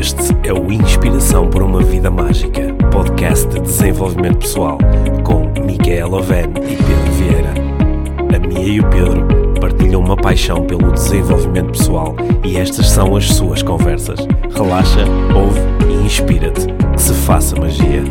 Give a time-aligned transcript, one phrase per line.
[0.00, 4.78] Este é o Inspiração por uma Vida Mágica, podcast de desenvolvimento pessoal,
[5.22, 7.54] com Micaela Oven e Pedro Vieira.
[8.34, 9.28] A Mia e o Pedro
[9.60, 14.20] partilham uma paixão pelo desenvolvimento pessoal e estas são as suas conversas.
[14.54, 15.04] Relaxa,
[15.36, 16.64] ouve e inspira-te.
[16.94, 18.02] Que se faça magia.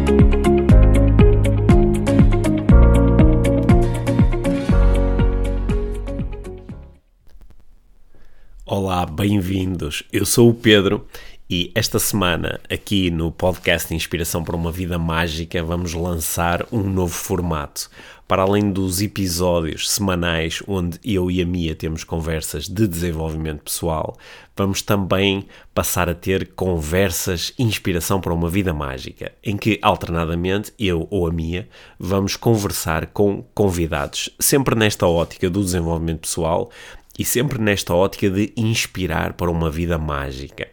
[8.63, 10.03] Olá, bem-vindos.
[10.13, 11.03] Eu sou o Pedro
[11.51, 17.15] e esta semana, aqui no podcast Inspiração para uma Vida Mágica, vamos lançar um novo
[17.15, 17.89] formato.
[18.27, 24.15] Para além dos episódios semanais onde eu e a Mia temos conversas de desenvolvimento pessoal,
[24.55, 31.07] vamos também passar a ter conversas Inspiração para uma Vida Mágica, em que alternadamente eu
[31.09, 36.69] ou a Mia vamos conversar com convidados, sempre nesta ótica do desenvolvimento pessoal
[37.17, 40.67] e sempre nesta ótica de inspirar para uma vida mágica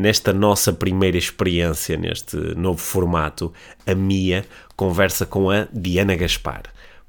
[0.00, 3.52] nesta nossa primeira experiência, neste novo formato,
[3.86, 6.62] a Mia conversa com a Diana Gaspar.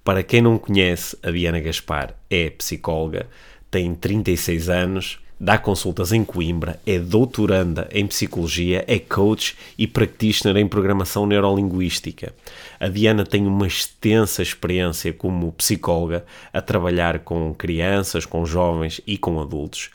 [0.03, 3.27] Para quem não conhece, a Diana Gaspar é psicóloga,
[3.69, 10.61] tem 36 anos, dá consultas em Coimbra, é doutoranda em psicologia, é coach e practitioner
[10.61, 12.33] em programação neurolinguística.
[12.81, 19.17] A Diana tem uma extensa experiência como psicóloga a trabalhar com crianças, com jovens e
[19.17, 19.91] com adultos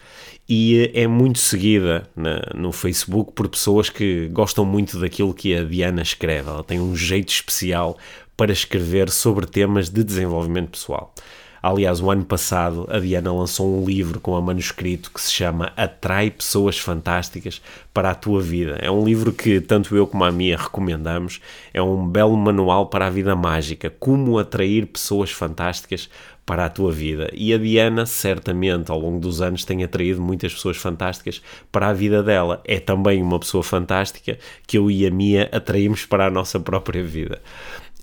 [0.49, 5.65] e é muito seguida na, no Facebook por pessoas que gostam muito daquilo que a
[5.65, 6.49] Diana escreve.
[6.49, 7.99] Ela tem um jeito especial
[8.37, 11.13] para escrever sobre temas de desenvolvimento pessoal.
[11.69, 15.73] Aliás, o ano passado a Diana lançou um livro com a manuscrito que se chama
[15.77, 17.61] Atrai Pessoas Fantásticas
[17.93, 18.79] para a Tua Vida.
[18.81, 21.41] É um livro que tanto eu como a Mia recomendamos.
[21.75, 23.91] É um belo manual para a vida mágica.
[23.91, 26.09] Como atrair pessoas fantásticas
[26.47, 27.29] para a tua vida.
[27.35, 31.93] E a Diana, certamente, ao longo dos anos, tem atraído muitas pessoas fantásticas para a
[31.93, 32.63] vida dela.
[32.65, 37.03] É também uma pessoa fantástica que eu e a Mia atraímos para a nossa própria
[37.03, 37.43] vida.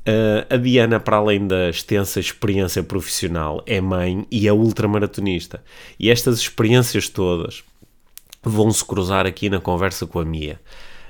[0.05, 5.63] Uh, a Diana, para além da extensa experiência profissional, é mãe e é ultramaratonista.
[5.97, 7.63] E estas experiências todas
[8.43, 10.59] vão se cruzar aqui na conversa com a Mia.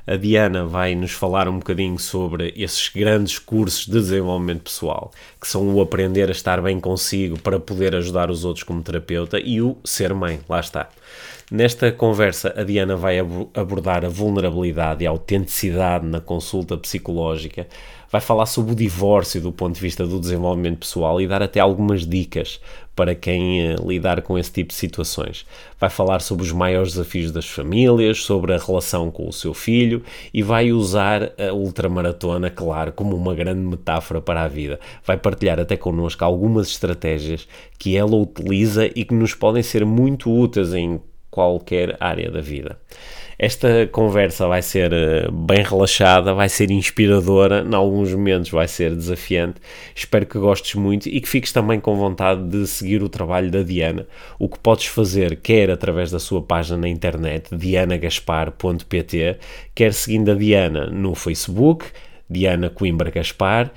[0.05, 5.47] A Diana vai nos falar um bocadinho sobre esses grandes cursos de desenvolvimento pessoal, que
[5.47, 9.61] são o aprender a estar bem consigo para poder ajudar os outros como terapeuta e
[9.61, 10.89] o ser mãe, lá está.
[11.49, 17.67] Nesta conversa, a Diana vai abordar a vulnerabilidade e a autenticidade na consulta psicológica,
[18.13, 21.59] vai falar sobre o divórcio do ponto de vista do desenvolvimento pessoal e dar até
[21.59, 22.61] algumas dicas
[22.95, 25.47] para quem uh, lidar com esse tipo de situações.
[25.79, 30.03] Vai falar sobre os maiores desafios das famílias, sobre a relação com o seu filho
[30.31, 34.79] e vai usar a ultramaratona, claro, como uma grande metáfora para a vida.
[35.03, 37.47] Vai partilhar até connosco algumas estratégias
[37.79, 41.01] que ela utiliza e que nos podem ser muito úteis em
[41.33, 42.77] qualquer área da vida.
[43.39, 48.95] Esta conversa vai ser eh, bem relaxada, vai ser inspiradora, em alguns momentos vai ser
[48.95, 49.59] desafiante.
[49.95, 53.63] Espero que gostes muito e que fiques também com vontade de seguir o trabalho da
[53.63, 54.05] Diana.
[54.37, 59.39] O que podes fazer, quer através da sua página na internet, dianagaspar.pt,
[59.73, 61.85] quer seguindo a Diana no Facebook,
[62.29, 63.71] Diana Coimbra Gaspar,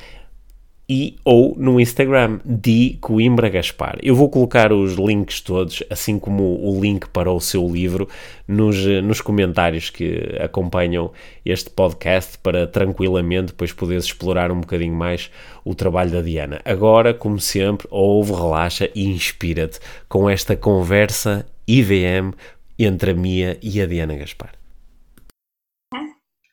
[0.88, 3.98] e ou no Instagram de Coimbra Gaspar.
[4.02, 8.08] Eu vou colocar os links todos, assim como o link para o seu livro,
[8.46, 11.12] nos, nos comentários que acompanham
[11.44, 15.30] este podcast para tranquilamente depois poderes explorar um bocadinho mais
[15.64, 16.60] o trabalho da Diana.
[16.64, 22.32] Agora, como sempre, ouve, relaxa e inspira-te com esta conversa IVM
[22.78, 24.52] entre a Mia e a Diana Gaspar.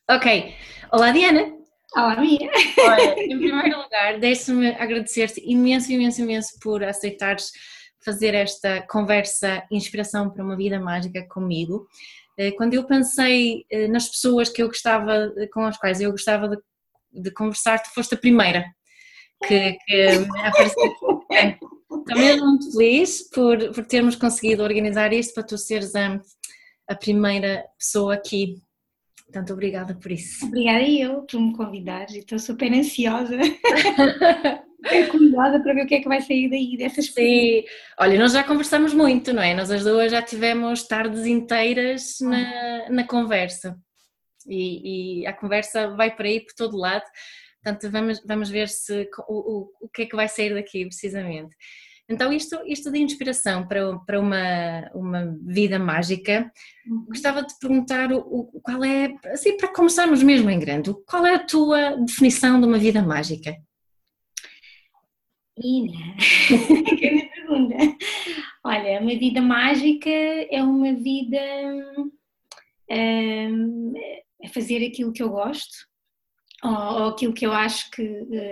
[0.09, 0.53] Ok.
[0.91, 1.52] Olá, Diana.
[1.95, 2.49] Olá, Mia!
[2.79, 7.51] Olha, em primeiro lugar, deixa-me agradecer-te imenso, imenso, imenso por aceitares
[8.03, 11.87] fazer esta conversa Inspiração para uma Vida Mágica comigo.
[12.35, 16.49] Eh, quando eu pensei eh, nas pessoas que eu gostava, com as quais eu gostava
[16.49, 16.57] de,
[17.11, 18.65] de conversar, tu foste a primeira
[19.47, 20.07] que, que
[20.43, 20.95] apareceu.
[22.15, 26.19] Mesmo muito feliz por, por termos conseguido organizar isto para tu seres a,
[26.87, 28.62] a primeira pessoa aqui
[29.33, 30.45] Portanto, obrigada por isso.
[30.45, 32.13] Obrigada eu por me convidares.
[32.13, 33.35] Estou super ansiosa.
[35.09, 37.63] Curiosa para ver o que é que vai sair daí dessas Sim,
[37.99, 39.55] olha, nós já conversamos muito, não é?
[39.55, 43.75] Nós as duas já tivemos tardes inteiras na, na conversa
[44.45, 47.05] e, e a conversa vai para aí por todo lado.
[47.63, 51.55] Portanto, vamos, vamos ver se o, o, o que é que vai sair daqui precisamente.
[52.09, 56.51] Então, isto, isto de inspiração para, para uma, uma vida mágica,
[56.85, 57.05] uhum.
[57.05, 61.35] gostava de perguntar o, o, qual é, assim, para começarmos mesmo em grande, qual é
[61.35, 63.55] a tua definição de uma vida mágica?
[65.57, 66.15] Ina,
[66.97, 67.77] que pergunta.
[68.65, 71.39] Olha, uma vida mágica é uma vida
[72.91, 73.93] um,
[74.43, 75.87] a fazer aquilo que eu gosto,
[76.63, 78.03] ou, aquilo que eu acho que,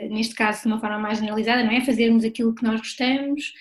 [0.09, 1.81] neste caso, de uma forma mais generalizada, não é?
[1.81, 3.53] Fazermos aquilo que nós gostamos,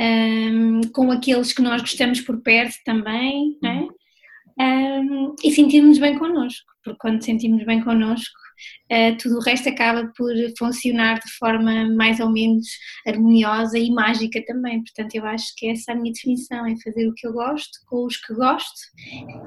[0.00, 3.88] um, com aqueles que nós gostamos por perto também, não é?
[4.58, 8.41] Um, e sentirmos bem connosco, porque quando sentimos bem connosco,
[9.20, 12.66] tudo o resto acaba por funcionar de forma mais ou menos
[13.06, 14.82] harmoniosa e mágica também.
[14.82, 17.78] Portanto, eu acho que essa é a minha definição: é fazer o que eu gosto,
[17.86, 18.80] com os que gosto,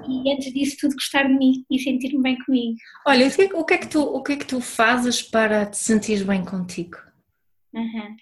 [0.07, 2.77] e antes disso, tudo gostar de mim e sentir-me bem comigo.
[3.07, 6.23] Olha, o que, é que tu, o que é que tu fazes para te sentir
[6.23, 6.97] bem contigo?
[7.73, 8.15] Uhum.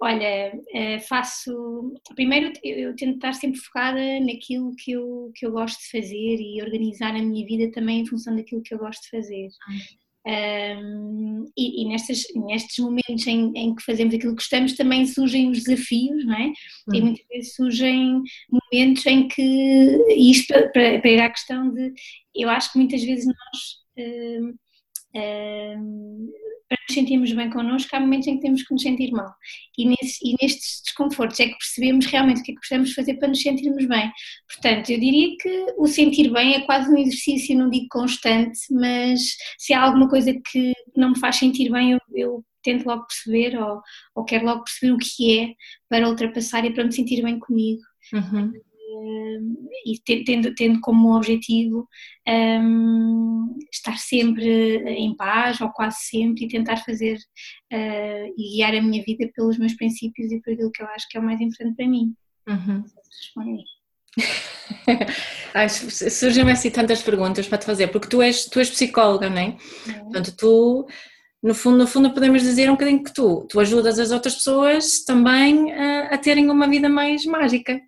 [0.00, 1.92] Olha, eh, faço.
[2.14, 6.62] Primeiro, eu tento estar sempre focada naquilo que eu, que eu gosto de fazer e
[6.62, 9.48] organizar a minha vida também em função daquilo que eu gosto de fazer.
[10.26, 15.50] Um, e, e nestes, nestes momentos em, em, que fazemos aquilo que gostamos também surgem
[15.50, 16.52] os desafios, não é?
[16.94, 17.06] E uhum.
[17.06, 21.92] muitas vezes surgem momentos em que, isto para, para ir à questão de,
[22.34, 24.54] eu acho que muitas vezes nós um,
[25.14, 29.32] para nos sentirmos bem connosco, há momentos em que temos que nos sentir mal.
[29.78, 33.28] E, e nestes desconfortos é que percebemos realmente o que é que precisamos fazer para
[33.28, 34.10] nos sentirmos bem.
[34.52, 39.20] Portanto, eu diria que o sentir bem é quase um exercício, não digo constante, mas
[39.58, 43.56] se há alguma coisa que não me faz sentir bem, eu, eu tento logo perceber
[43.58, 43.80] ou,
[44.14, 45.54] ou quero logo perceber o que é
[45.88, 47.82] para ultrapassar e para me sentir bem comigo.
[48.12, 48.52] Uhum
[49.86, 51.88] e tendo, tendo como objetivo
[52.28, 58.82] um, estar sempre em paz ou quase sempre e tentar fazer uh, e guiar a
[58.82, 61.40] minha vida pelos meus princípios e por aquilo que eu acho que é o mais
[61.40, 62.14] importante para mim.
[62.48, 62.84] Uhum.
[66.10, 69.56] Surgem-me assim tantas perguntas para te fazer, porque tu és, tu és psicóloga, não é?
[69.88, 69.92] é.
[70.00, 70.86] Portanto, tu,
[71.42, 75.04] no fundo, no fundo, podemos dizer um bocadinho que tu, tu ajudas as outras pessoas
[75.04, 77.80] também a, a terem uma vida mais mágica.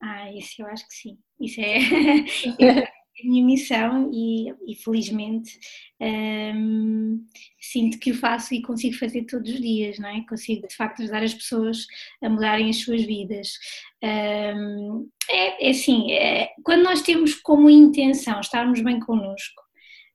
[0.00, 1.18] Ah, isso eu acho que sim.
[1.38, 1.78] Isso é,
[2.60, 5.58] é a minha missão e, e felizmente
[6.00, 7.24] um,
[7.60, 10.24] sinto que o faço e consigo fazer todos os dias, não é?
[10.26, 11.86] Consigo de facto ajudar as pessoas
[12.22, 13.52] a mudarem as suas vidas.
[14.02, 19.62] Um, é, é assim, é, quando nós temos como intenção estarmos bem connosco,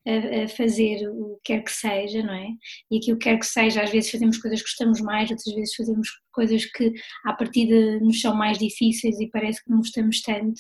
[0.07, 2.49] a, fazer o que quer que seja, não é?
[2.91, 5.75] E aquilo que quer que seja, às vezes fazemos coisas que gostamos mais, outras vezes
[5.75, 6.93] fazemos coisas que
[7.25, 10.59] à partida nos são mais difíceis e parece que não gostamos tanto.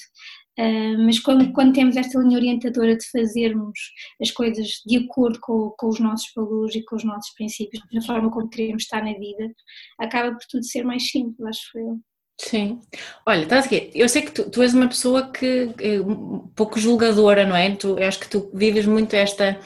[0.57, 3.77] Uh, mas quando, quando, temos esta linha orientadora de fazermos
[4.21, 8.01] as coisas de acordo com, com, os nossos valores e com os nossos princípios, da
[8.01, 9.53] forma como queremos estar na vida,
[9.99, 11.99] acaba por tudo ser mais simples, acho eu.
[12.37, 12.81] Sim.
[13.25, 13.91] Olha, estás aqui.
[13.95, 17.73] Eu sei que tu, tu és uma pessoa que é um pouco julgadora, não é?
[17.75, 19.59] Tu, acho que tu vives muito esta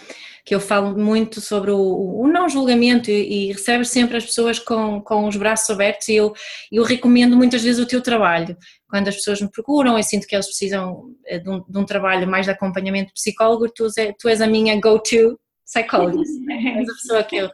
[0.45, 4.57] que eu falo muito sobre o, o não julgamento e, e, recebes sempre as pessoas
[4.57, 6.33] com, com os braços abertos e eu,
[6.71, 8.57] eu recomendo muitas vezes o teu trabalho.
[8.89, 11.85] Quando as pessoas me procuram, eu sinto que eles precisam eh, de um, de um
[11.85, 13.87] trabalho mais de acompanhamento psicólogo, tu,
[14.17, 15.39] tu és a minha go-to
[15.71, 17.49] psychologist, é a pessoa que eu,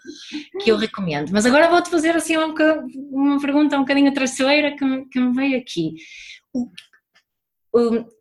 [0.62, 1.32] que eu recomendo.
[1.32, 2.54] Mas agora vou-te fazer assim uma,
[3.12, 5.96] uma pergunta um bocadinho traiçoeira que, me, que me veio aqui.
[6.54, 6.70] O,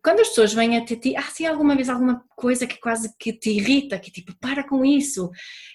[0.03, 3.31] quando as pessoas vêm até ti, ah, se alguma vez alguma coisa que quase que
[3.31, 5.31] te irrita, que tipo, para com isso,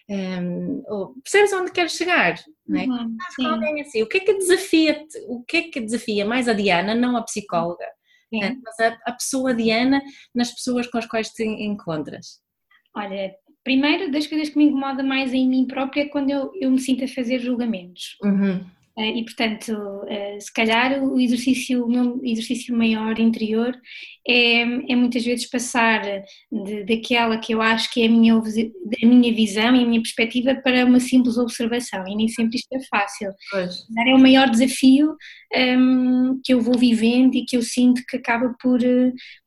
[0.06, 2.34] um, ehm, ou, percebes onde queres chegar,
[2.68, 2.84] não é?
[2.84, 6.52] Uhum, ah, assim, o que é que desafia o que é que desafia mais a
[6.52, 7.86] Diana, não a psicóloga,
[8.30, 8.54] né?
[8.62, 10.02] mas a, a pessoa Diana
[10.34, 12.42] nas pessoas com as quais te encontras?
[12.94, 16.70] Olha, Primeiro, das coisas que me incomoda mais em mim própria é quando eu, eu
[16.70, 18.16] me sinto a fazer julgamentos.
[18.22, 18.60] Uhum.
[18.96, 23.74] Uh, e portanto, uh, se calhar o exercício, o meu exercício maior interior
[24.26, 24.62] é,
[24.92, 26.02] é muitas vezes passar
[26.50, 30.02] de, daquela que eu acho que é a minha, a minha visão e a minha
[30.02, 33.30] perspectiva para uma simples observação, e nem sempre isto é fácil.
[33.50, 33.86] Pois.
[34.06, 35.16] É o maior desafio
[35.78, 38.80] um, que eu vou vivendo e que eu sinto que acaba por,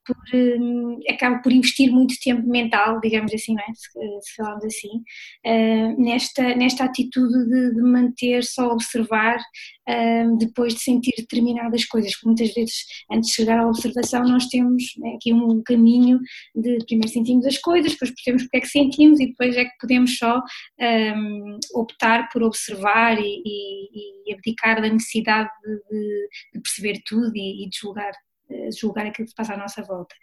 [0.05, 3.73] por, um, acaba por investir muito tempo mental, digamos assim, não é?
[3.73, 3.89] se,
[4.21, 5.03] se falamos assim,
[5.45, 9.37] uh, nesta, nesta atitude de, de manter só observar
[9.87, 14.47] um, depois de sentir determinadas coisas, que muitas vezes antes de chegar à observação nós
[14.47, 16.19] temos né, aqui um caminho
[16.55, 19.77] de primeiro sentimos as coisas, depois percebemos porque é que sentimos e depois é que
[19.79, 20.41] podemos só
[20.79, 27.65] um, optar por observar e, e, e abdicar da necessidade de, de perceber tudo e,
[27.65, 28.32] e de julgar eh,
[28.71, 30.15] julgar aquilo que se passa à nossa volta.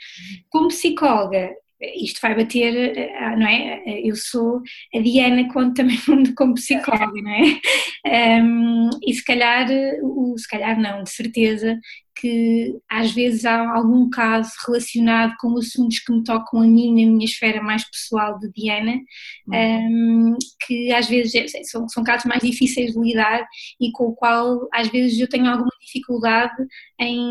[0.49, 1.50] Como psicóloga,
[1.96, 3.82] isto vai bater, eh, não é?
[3.87, 4.60] Eh, eu sou
[4.94, 5.96] a Diana quando também
[6.37, 7.60] como psicóloga, não é?
[8.02, 9.68] Um, e se calhar,
[10.02, 11.78] o, se calhar não, de certeza,
[12.17, 17.11] que às vezes há algum caso relacionado com assuntos que me tocam a mim na
[17.11, 18.99] minha esfera mais pessoal de Diana,
[19.47, 20.35] uhum.
[20.35, 23.47] um, que às vezes é, são, são casos mais difíceis de lidar
[23.81, 26.55] e com o qual às vezes eu tenho alguma dificuldade
[27.00, 27.26] em,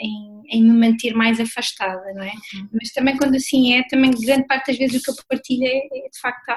[0.00, 2.32] em, em me manter mais afastada, não é?
[2.54, 2.68] Uhum.
[2.72, 5.76] Mas também quando assim é, também grande parte das vezes o que eu partilho é,
[5.76, 6.54] é de facto a,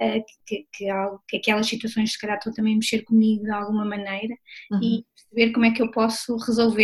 [0.00, 0.88] a, que, que,
[1.28, 4.34] que, aquelas situações se calhar estão também a mexer comigo de alguma maneira
[4.70, 4.80] uhum.
[4.82, 6.77] e perceber como é que eu posso resolver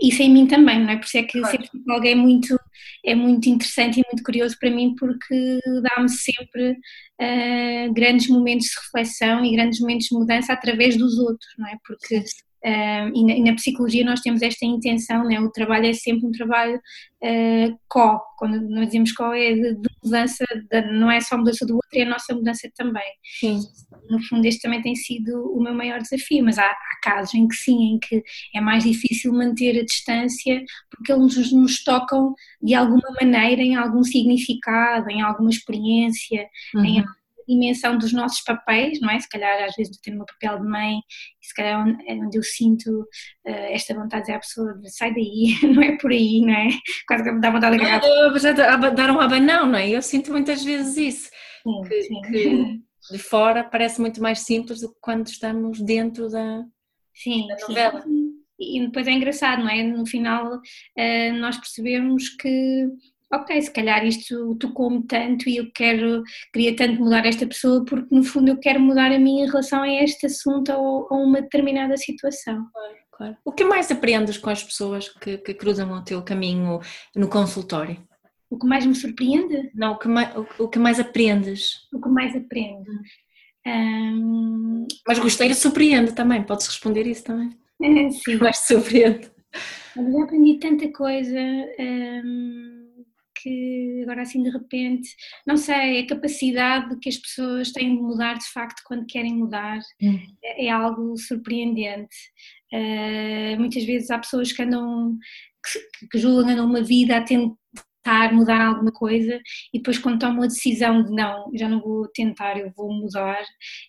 [0.00, 0.96] isso em mim também, não é?
[0.96, 1.58] Por isso é que claro.
[1.58, 2.58] que alguém é muito,
[3.04, 8.76] é muito interessante e muito curioso para mim porque dá-me sempre uh, grandes momentos de
[8.80, 11.76] reflexão e grandes momentos de mudança através dos outros, não é?
[11.86, 12.24] Porque
[12.64, 15.38] Uh, e, na, e, na, psicologia nós temos esta intenção, né?
[15.38, 19.88] o trabalho é sempre um trabalho uh, co, quando nós dizemos co é de, de
[20.02, 23.04] mudança, de, não é só a mudança do outro, é a nossa mudança também.
[23.38, 23.60] Sim.
[24.08, 27.46] No fundo este também tem sido o meu maior desafio, mas há, há casos em
[27.46, 28.22] que sim, em que
[28.54, 34.02] é mais difícil manter a distância porque eles nos tocam de alguma maneira, em algum
[34.02, 36.84] significado, em alguma experiência, uhum.
[36.84, 37.04] em
[37.48, 39.18] dimensão dos nossos papéis, não é?
[39.18, 42.14] Se calhar às vezes eu tenho o meu papel de mãe e se calhar é
[42.14, 46.10] onde eu sinto uh, esta vontade de dizer à pessoa sai daí, não é por
[46.10, 46.68] aí, não é?
[47.06, 48.94] Quase que me dá vontade de agarrar.
[48.94, 49.88] Dar um abanão, não é?
[49.88, 51.30] Eu sinto muitas vezes isso,
[51.62, 52.20] sim, que, sim.
[52.22, 52.80] que,
[53.12, 56.64] de fora parece muito mais simples do que quando estamos dentro da,
[57.14, 58.02] sim, da novela.
[58.02, 58.24] Sim.
[58.58, 59.82] E depois é engraçado, não é?
[59.82, 62.88] No final uh, nós percebemos que
[63.34, 66.22] ok, se calhar isto tocou-me tanto e eu quero,
[66.52, 69.82] queria tanto mudar esta pessoa porque no fundo eu quero mudar a mim em relação
[69.82, 72.66] a este assunto ou a uma determinada situação.
[72.72, 73.36] Claro, claro.
[73.44, 76.80] O que mais aprendes com as pessoas que, que, cruzam o teu caminho
[77.14, 77.96] no consultório?
[78.50, 79.70] O que mais me surpreende?
[79.74, 81.88] Não, o que mais, o, o que mais aprendes?
[81.92, 82.90] O que mais aprendo?
[83.66, 84.86] Hum...
[85.06, 87.50] Mas gostei de surpreende também, podes responder isso também.
[88.10, 88.36] Sim.
[88.36, 89.32] Mais surpreende?
[89.96, 91.38] Eu já aprendi tanta coisa.
[91.80, 92.83] Hum
[93.44, 95.14] que agora assim de repente,
[95.46, 99.78] não sei, a capacidade que as pessoas têm de mudar de facto quando querem mudar
[100.02, 100.18] hum.
[100.42, 102.16] é, é, algo surpreendente.
[102.72, 105.18] Uh, muitas vezes há pessoas que andam,
[106.00, 107.54] que, que julgam uma vida a tentar
[108.04, 109.40] tentar mudar alguma coisa
[109.72, 113.42] e depois quando tomam a decisão de não, já não vou tentar, eu vou mudar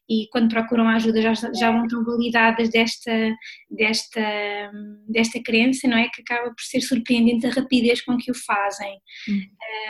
[0.10, 3.36] e quando procuram ajuda já, já vão tão validadas desta,
[3.70, 4.72] desta,
[5.08, 6.10] desta crença, não é?
[6.10, 8.98] Que acaba por ser surpreendente a rapidez com que o fazem.
[9.30, 9.42] Hum.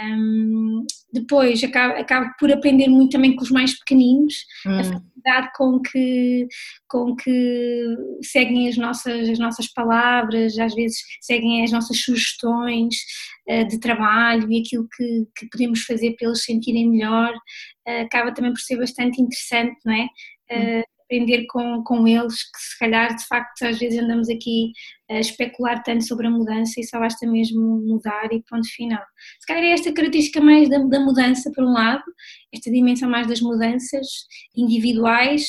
[0.04, 4.34] Um, depois acabo, acabo por aprender muito também com os mais pequeninos,
[4.66, 5.02] hum.
[5.26, 6.48] Facilidade com que,
[6.88, 12.96] com que seguem as nossas, as nossas palavras, às vezes seguem as nossas sugestões
[13.50, 18.34] uh, de trabalho e aquilo que, que podemos fazer para eles sentirem melhor, uh, acaba
[18.34, 20.08] também por ser bastante interessante, não é?
[20.52, 24.72] Uh, aprender com, com eles, que se calhar de facto às vezes andamos aqui
[25.10, 29.04] a especular tanto sobre a mudança e só basta mesmo mudar e ponto final.
[29.40, 32.04] Se calhar é esta característica mais da, da mudança, por um lado,
[32.54, 34.08] esta dimensão mais das mudanças
[34.56, 35.48] individuais,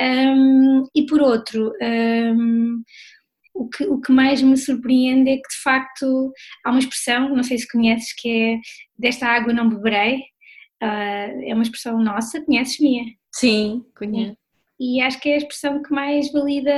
[0.00, 2.82] um, e por outro, um,
[3.54, 6.32] o que, o que mais me surpreende é que de facto
[6.64, 8.58] há uma expressão, não sei se conheces, que é
[8.98, 10.16] desta água não beberei,
[10.82, 13.04] uh, é uma expressão nossa, conheces minha?
[13.32, 14.36] Sim, conheço.
[14.78, 16.72] E acho que é a expressão que mais valida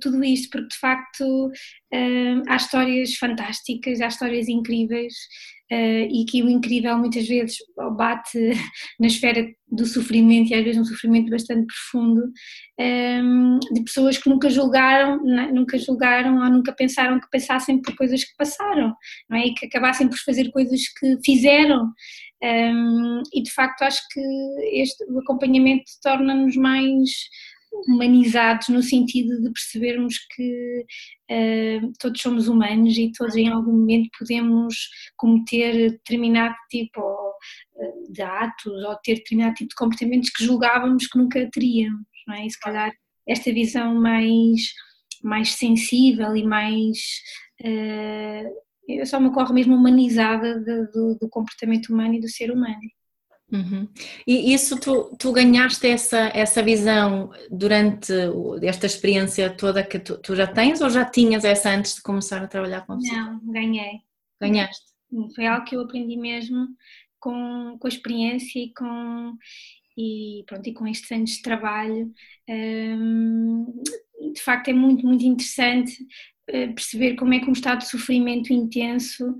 [0.00, 5.14] tudo isto, porque de facto uh, há histórias fantásticas, há histórias incríveis
[5.72, 7.56] uh, e que o incrível muitas vezes
[7.96, 8.38] bate
[9.00, 12.30] na esfera do sofrimento e às vezes um sofrimento bastante profundo
[12.78, 15.52] um, de pessoas que nunca julgaram, é?
[15.52, 18.94] nunca julgaram ou nunca pensaram que passassem por coisas que passaram,
[19.28, 19.46] não é?
[19.46, 21.92] E que acabassem por fazer coisas que fizeram.
[22.42, 24.20] Um, e de facto acho que
[24.72, 27.10] este, o acompanhamento torna-nos mais
[27.86, 30.86] humanizados no sentido de percebermos que
[31.30, 34.74] uh, todos somos humanos e todos em algum momento podemos
[35.16, 41.18] cometer determinado tipo uh, de atos ou ter determinado tipo de comportamentos que julgávamos que
[41.18, 42.46] nunca teríamos, não é?
[42.46, 42.92] E se calhar
[43.26, 44.72] esta visão mais,
[45.22, 46.98] mais sensível e mais
[47.62, 48.69] uh,
[49.04, 52.80] só me ocorre mesmo humanizada do, do comportamento humano e do ser humano.
[53.52, 53.88] Uhum.
[54.26, 58.12] E isso tu, tu ganhaste essa, essa visão durante
[58.62, 62.42] esta experiência toda que tu, tu, já tens ou já tinhas essa antes de começar
[62.42, 63.12] a trabalhar com você?
[63.12, 64.00] Não, ganhei.
[64.40, 64.84] Ganhaste?
[65.34, 66.68] Foi algo que eu aprendi mesmo
[67.18, 69.36] com, com a experiência e com,
[69.98, 72.12] e, pronto, e com estes anos de trabalho.
[72.48, 73.82] Um,
[74.32, 75.92] de facto é muito, muito interessante
[76.50, 79.36] perceber como é que um estado de sofrimento intenso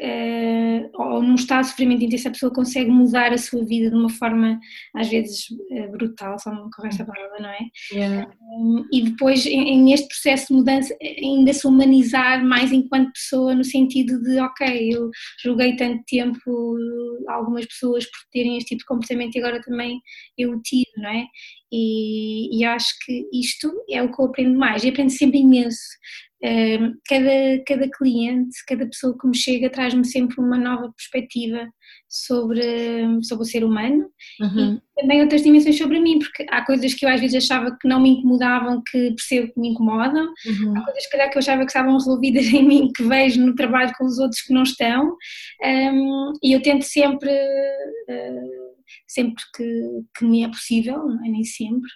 [0.00, 3.96] uh, ou num estado de sofrimento intenso, a pessoa consegue mudar a sua vida de
[3.96, 4.58] uma forma,
[4.94, 7.58] às vezes, uh, brutal, só não corre esta palavra, não é?
[7.92, 8.30] Yeah.
[8.40, 13.64] Um, e depois, em, neste processo de mudança, ainda se humanizar mais enquanto pessoa, no
[13.64, 15.10] sentido de, ok, eu
[15.42, 16.76] julguei tanto tempo
[17.28, 20.00] algumas pessoas por terem este tipo de comportamento e agora também
[20.36, 21.26] eu o tive, não é?
[21.70, 25.80] E, e acho que isto é o que eu aprendo mais, e aprendo sempre imenso
[27.08, 31.68] cada, cada cliente, cada pessoa que me chega traz-me sempre uma nova perspectiva
[32.08, 34.74] sobre, sobre o ser humano uhum.
[34.74, 37.88] e também outras dimensões sobre mim, porque há coisas que eu às vezes achava que
[37.88, 40.76] não me incomodavam, que percebo que me incomodam, uhum.
[40.76, 44.04] há coisas que eu achava que estavam resolvidas em mim, que vejo no trabalho com
[44.04, 45.16] os outros que não estão,
[45.64, 47.30] um, e eu tento sempre.
[47.30, 48.72] Uh,
[49.06, 51.88] sempre que, que me é possível, não é nem sempre,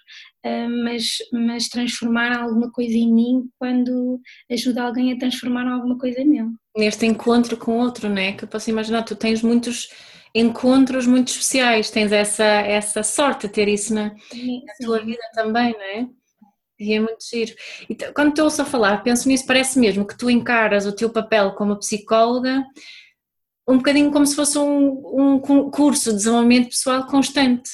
[0.67, 4.19] mas, mas transformar alguma coisa em mim quando
[4.51, 6.49] ajuda alguém a transformar alguma coisa nele.
[6.75, 8.33] Neste encontro com outro, não é?
[8.33, 9.89] Que eu posso imaginar, tu tens muitos
[10.33, 15.23] encontros muito especiais, tens essa, essa sorte de ter isso na, sim, na tua vida
[15.33, 16.07] também, não é?
[16.79, 17.55] E é muito giro.
[17.89, 21.09] E quando te ouço a falar, penso nisso, parece mesmo que tu encaras o teu
[21.09, 22.63] papel como psicóloga
[23.67, 27.71] um bocadinho como se fosse um, um curso de desenvolvimento pessoal constante.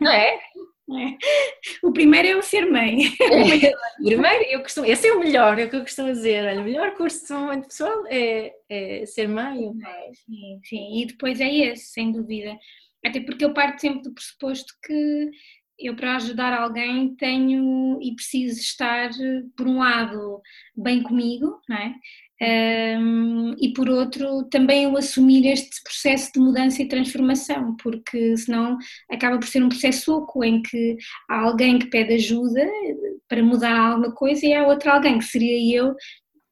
[0.00, 0.38] Não é?
[0.98, 1.16] é?
[1.82, 2.98] O primeiro é o ser mãe.
[4.04, 6.44] Primeiro, eu costumo, esse é o melhor, é o que eu costumo dizer.
[6.44, 9.70] Olha, o melhor curso de desenvolvimento pessoal é, é ser mãe.
[9.84, 12.56] É, sim, sim, e depois é esse, sem dúvida.
[13.04, 15.30] Até porque eu parto sempre do pressuposto que
[15.78, 19.10] eu para ajudar alguém tenho e preciso estar,
[19.56, 20.42] por um lado,
[20.76, 21.94] bem comigo, não é?
[22.42, 28.78] Um, e por outro também o assumir este processo de mudança e transformação, porque senão
[29.10, 30.96] acaba por ser um processo oco em que
[31.28, 32.66] há alguém que pede ajuda
[33.28, 35.94] para mudar alguma coisa e há outro alguém que seria eu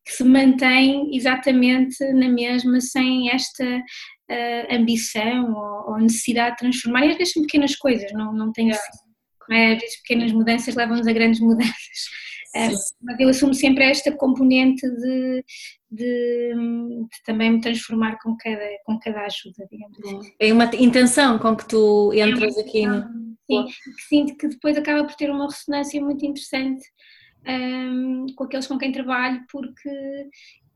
[0.05, 7.05] que se mantém exatamente na mesma sem esta uh, ambição ou, ou, necessidade de transformar.
[7.05, 11.07] E às vezes são pequenas coisas, não, não tem é, às vezes pequenas mudanças levam-nos
[11.07, 12.28] a grandes mudanças.
[12.55, 12.71] É,
[13.03, 15.45] mas eu assumo sempre esta componente de,
[15.91, 20.33] de, de, também me transformar com cada, com cada ajuda, digamos assim.
[20.41, 23.03] É uma intenção com que tu entras é aqui no.
[23.51, 26.85] Sim, que sinto que depois acaba por ter uma ressonância muito interessante
[27.47, 29.91] um, com aqueles com quem trabalho, porque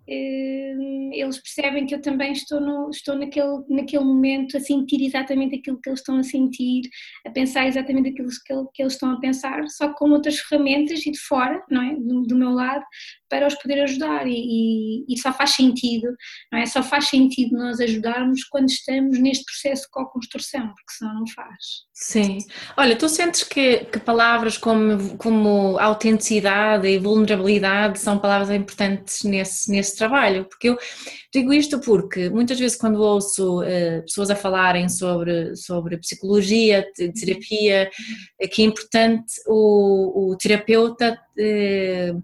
[0.08, 5.80] eles percebem que eu também estou, no, estou naquele, naquele momento a sentir exatamente aquilo
[5.80, 6.82] que eles estão a sentir,
[7.26, 11.10] a pensar exatamente aquilo que, que eles estão a pensar, só com outras ferramentas e
[11.10, 11.94] de fora, não é?
[11.94, 12.84] do, do meu lado,
[13.32, 16.08] para os poder ajudar e, e, e, só faz sentido,
[16.52, 16.66] não é?
[16.66, 21.86] Só faz sentido nós ajudarmos quando estamos neste processo de co-construção, porque senão não faz.
[21.94, 22.38] Sim.
[22.76, 29.70] Olha, tu sentes que, que palavras como, como autenticidade e vulnerabilidade são palavras importantes nesse,
[29.70, 30.44] nesse trabalho?
[30.44, 30.78] Porque eu
[31.32, 37.90] digo isto porque muitas vezes quando ouço uh, pessoas a falarem sobre, sobre psicologia, terapia,
[38.40, 42.22] é que é importante o, o terapeuta uh,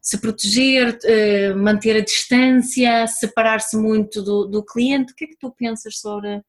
[0.00, 5.12] se proteger, uh, manter a distância, separar-se muito do, do cliente.
[5.12, 6.42] O que é que tu pensas sobre,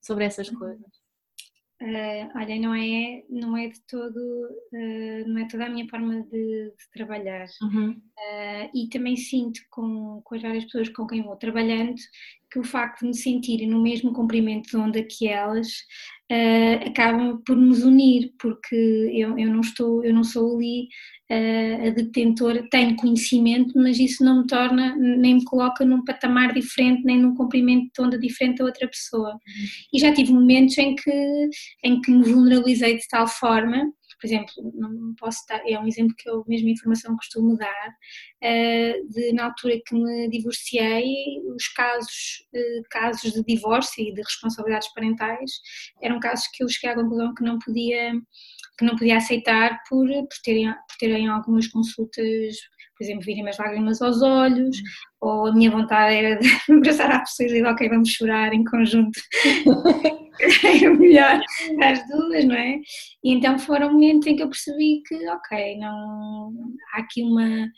[0.00, 0.97] sobre essas coisas?
[1.80, 6.22] Uh, olha, não é, não é de todo, uh, não é toda a minha forma
[6.24, 7.46] de, de trabalhar.
[7.62, 7.90] Uhum.
[7.90, 11.94] Uh, e também sinto com, com as várias pessoas com quem vou trabalhando
[12.50, 15.68] que o facto de me sentirem no mesmo comprimento de onda que elas
[16.86, 18.76] acabam por nos unir, porque
[19.14, 20.88] eu, eu não estou, eu não sou ali
[21.30, 27.04] a detentora, tenho conhecimento, mas isso não me torna, nem me coloca num patamar diferente,
[27.04, 29.38] nem num comprimento de onda diferente da outra pessoa.
[29.92, 31.50] E já tive momentos em que,
[31.84, 36.14] em que me vulnerabilizei de tal forma, por exemplo, não posso dar, é um exemplo
[36.16, 37.96] que eu mesmo informação costumo dar,
[39.10, 41.14] de na altura que me divorciei,
[41.54, 42.44] os casos,
[42.90, 45.50] casos de divórcio e de responsabilidades parentais
[46.02, 48.12] eram casos que eu cheguei à conclusão que não podia
[48.78, 52.56] que não podia aceitar por, por, terem, por terem algumas consultas,
[52.96, 54.76] por exemplo, virem as lágrimas aos olhos,
[55.20, 58.64] ou a minha vontade era de abraçar à pessoa e dizer, ok, vamos chorar em
[58.64, 59.20] conjunto.
[60.64, 61.40] era melhor
[61.82, 62.80] as duas, não é?
[63.24, 66.52] E então foram momentos em que eu percebi que, ok, não,
[66.92, 67.68] há aqui uma,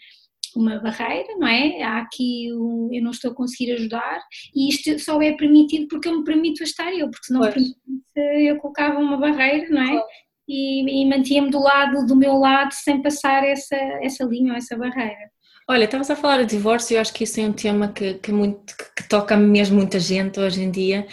[0.56, 1.82] uma barreira, não é?
[1.82, 4.20] Há aqui um, eu não estou a conseguir ajudar
[4.54, 7.52] e isto só é permitido porque eu me permito estar eu, porque se não me
[7.52, 7.78] permitisse
[8.16, 10.02] eu colocava uma barreira, não é?
[10.50, 14.76] e, e mantinha-me do lado do meu lado sem passar essa, essa linha ou essa
[14.76, 15.30] barreira.
[15.68, 18.32] Olha, estavas a falar de divórcio, eu acho que isso é um tema que, que,
[18.32, 21.06] muito, que toca mesmo muita gente hoje em dia.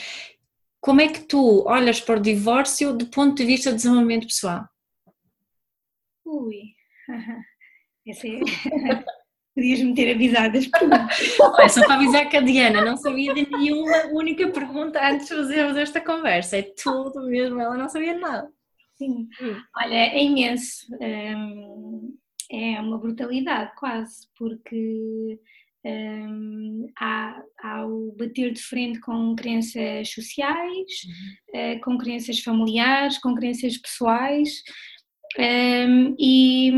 [0.80, 4.68] Como é que tu olhas para o divórcio do ponto de vista de desenvolvimento pessoal?
[6.26, 6.76] Ui,
[8.06, 8.40] esse é,
[9.58, 11.40] Podias-me ter avisado as perguntas.
[11.40, 15.36] Olha, só para avisar que a Diana não sabia de nenhuma única pergunta antes de
[15.36, 16.58] fazermos esta conversa.
[16.58, 18.48] É tudo mesmo, ela não sabia nada.
[18.94, 19.28] Sim.
[19.76, 20.86] Olha, é imenso.
[21.02, 22.16] Hum,
[22.52, 25.40] é uma brutalidade quase, porque
[25.88, 30.92] um, há, há, o bater de frente com crenças sociais,
[31.54, 31.76] uhum.
[31.76, 34.64] uh, com crenças familiares, com crenças pessoais.
[35.38, 36.72] Um, e,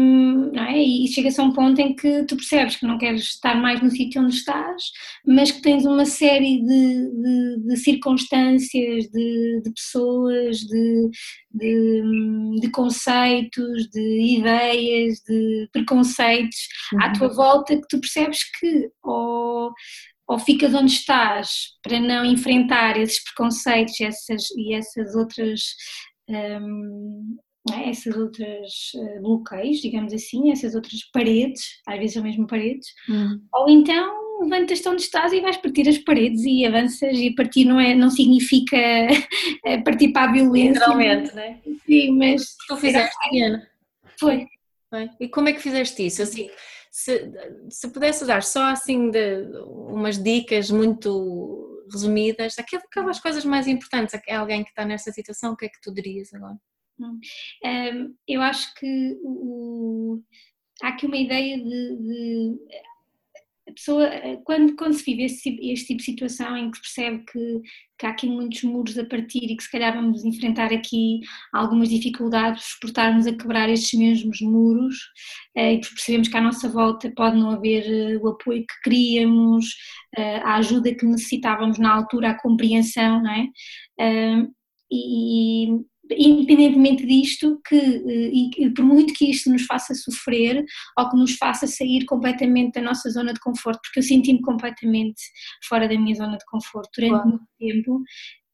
[0.57, 0.83] é?
[0.83, 3.89] e chega-se a um ponto em que tu percebes que não queres estar mais no
[3.89, 4.83] sítio onde estás,
[5.25, 11.09] mas que tens uma série de, de, de circunstâncias, de, de pessoas, de,
[11.51, 16.57] de, conceitos, de ideias, de preconceitos
[16.93, 17.03] uhum.
[17.03, 19.71] à tua volta que tu percebes que ou,
[20.27, 25.61] ou ficas onde estás para não enfrentar esses preconceitos essas, e essas outras.
[26.27, 27.37] Um,
[27.73, 27.89] é?
[27.89, 33.41] essas outras uh, bloqueios, digamos assim, essas outras paredes, às vezes são mesmo paredes, uhum.
[33.53, 37.79] ou então levantas-te onde estás e vais partir as paredes e avanças e partir não,
[37.79, 38.77] é, não significa
[39.65, 40.79] eh, partir para a violência.
[40.79, 41.59] Literalmente, não é?
[41.85, 42.55] Sim, mas...
[42.67, 43.67] Tu fizeste, Diana?
[44.19, 44.47] Foi.
[44.89, 45.09] Foi.
[45.19, 46.21] E como é que fizeste isso?
[46.21, 46.49] Assim,
[46.91, 47.31] se,
[47.69, 54.39] se pudesse dar só assim de umas dicas muito resumidas, aquelas coisas mais importantes a
[54.39, 56.57] alguém que está nessa situação, o que é que tu dirias agora?
[57.07, 60.21] Um, eu acho que o,
[60.81, 62.57] há aqui uma ideia de, de
[63.69, 64.09] a pessoa,
[64.43, 67.61] quando, quando se vive este, este, tipo de situação em que se percebe que,
[67.97, 71.19] que, há aqui muitos muros a partir e que se calhar vamos enfrentar aqui
[71.53, 74.95] algumas dificuldades por estarmos a quebrar estes mesmos muros
[75.55, 79.75] eh, e percebemos que à nossa volta pode não haver eh, o apoio que queríamos,
[80.17, 83.47] eh, a ajuda que necessitávamos na altura, a compreensão, não é?
[84.91, 85.67] e,
[86.11, 90.63] independentemente disto, que, eh, e, por muito que isto nos faça sofrer
[90.97, 95.21] ou que nos faça sair completamente da nossa zona de conforto, porque eu senti-me completamente
[95.67, 97.29] fora da minha zona de conforto durante claro.
[97.29, 98.01] muito tempo,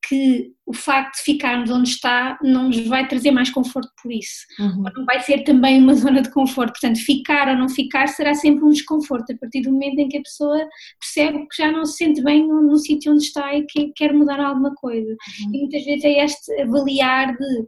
[0.07, 4.45] que o facto de ficarmos onde está não nos vai trazer mais conforto por isso.
[4.59, 4.83] Uhum.
[4.95, 6.71] Não vai ser também uma zona de conforto.
[6.71, 10.17] Portanto, ficar ou não ficar será sempre um desconforto a partir do momento em que
[10.17, 10.67] a pessoa
[10.99, 14.13] percebe que já não se sente bem no, no sítio onde está e que quer
[14.13, 15.09] mudar alguma coisa.
[15.09, 15.55] Uhum.
[15.55, 17.65] E muitas vezes é este avaliar de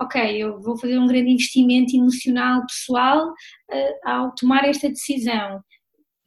[0.00, 5.62] ok, eu vou fazer um grande investimento emocional, pessoal, uh, ao tomar esta decisão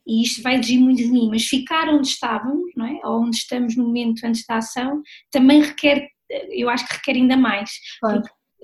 [0.07, 2.99] e isto vai exigir muito de mim, mas ficar onde estávamos, não é?
[3.03, 6.07] ou onde estamos no momento antes da ação, também requer,
[6.49, 7.69] eu acho que requer ainda mais.
[7.99, 8.23] Claro.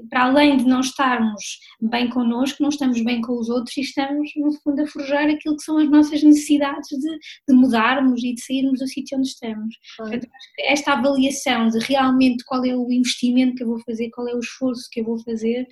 [0.10, 1.44] Para além de não estarmos
[1.80, 5.56] bem connosco, não estamos bem com os outros e estamos, no fundo, a forjar aquilo
[5.56, 9.76] que são as nossas necessidades de, de mudarmos e de sairmos do sítio onde estamos.
[9.96, 10.12] Claro.
[10.12, 14.34] Portanto, esta avaliação de realmente qual é o investimento que eu vou fazer, qual é
[14.34, 15.68] o esforço que eu vou fazer,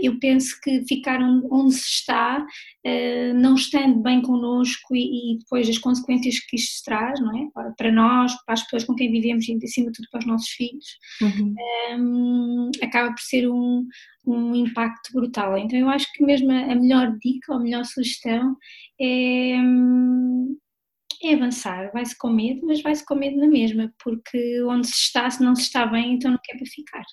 [0.00, 2.46] eu penso que ficar onde se está,
[2.84, 7.48] eh, não estando bem connosco e, depois as consequências que isto traz, não é?
[7.76, 10.48] Para nós, para as pessoas com quem vivemos e acima de tudo para os nossos
[10.50, 10.86] filhos,
[11.20, 11.54] uhum.
[11.98, 13.84] um, acaba por ser um,
[14.26, 15.58] um impacto brutal.
[15.58, 18.56] Então eu acho que mesmo a melhor dica, ou a melhor sugestão
[19.00, 19.54] é,
[21.24, 25.28] é avançar, vai-se com medo, mas vai-se com medo na mesma, porque onde se está,
[25.28, 27.04] se não se está bem, então não quer para ficar.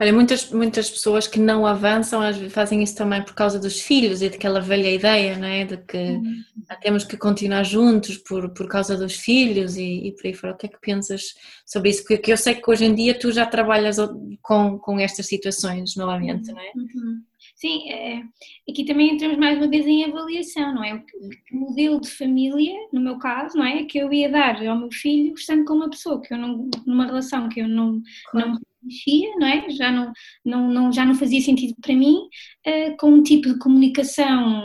[0.00, 2.20] Olha, muitas, muitas pessoas que não avançam
[2.50, 5.64] fazem isso também por causa dos filhos e daquela velha ideia, não é?
[5.64, 6.42] De que uhum.
[6.80, 10.54] temos que continuar juntos por, por causa dos filhos e, e por aí fora.
[10.54, 12.04] O que é que pensas sobre isso?
[12.04, 13.96] Porque eu sei que hoje em dia tu já trabalhas
[14.42, 16.72] com, com estas situações novamente, não é?
[16.74, 17.22] Uhum.
[17.54, 18.22] Sim, é,
[18.70, 20.94] aqui também entramos mais uma vez em avaliação, não é?
[21.52, 23.84] O modelo de família, no meu caso, não é?
[23.84, 27.04] Que eu ia dar ao meu filho estando com uma pessoa que eu não, numa
[27.04, 28.52] relação que eu não, claro.
[28.52, 29.70] não mexia, não é?
[29.70, 30.12] Já não,
[30.44, 32.16] não, não, já não fazia sentido para mim,
[32.66, 34.60] uh, com um tipo de comunicação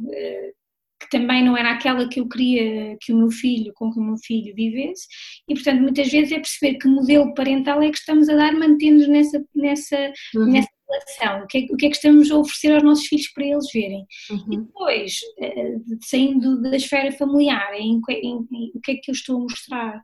[0.00, 0.58] uh,
[1.00, 4.02] que também não era aquela que eu queria que o meu filho, com que o
[4.02, 5.06] meu filho vivesse,
[5.48, 9.08] e portanto muitas vezes é perceber que modelo parental é que estamos a dar, mantendo-nos
[9.08, 10.46] nessa, nessa, uhum.
[10.46, 13.28] nessa relação, o que, é, o que é que estamos a oferecer aos nossos filhos
[13.32, 14.04] para eles verem.
[14.30, 14.52] Uhum.
[14.52, 19.14] E depois, uh, saindo da esfera familiar, em, em, em, o que é que eu
[19.14, 20.02] estou a mostrar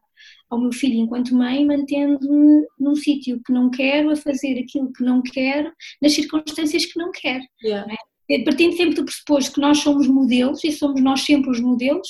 [0.50, 5.02] ao meu filho enquanto mãe, mantendo-me num sítio que não quero, a fazer aquilo que
[5.02, 7.44] não quero, nas circunstâncias que não quero.
[7.62, 7.86] Yeah.
[7.86, 8.44] Não é?
[8.44, 12.08] Partindo sempre do pressuposto que nós somos modelos e somos nós sempre os modelos,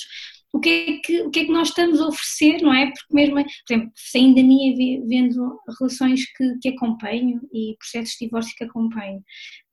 [0.55, 2.85] o que é que, o que, é que nós estamos a oferecer, não é?
[2.85, 4.73] Porque mesmo, por exemplo, saindo da minha,
[5.05, 9.21] vendo relações que, que acompanho e processos de divórcio que acompanho,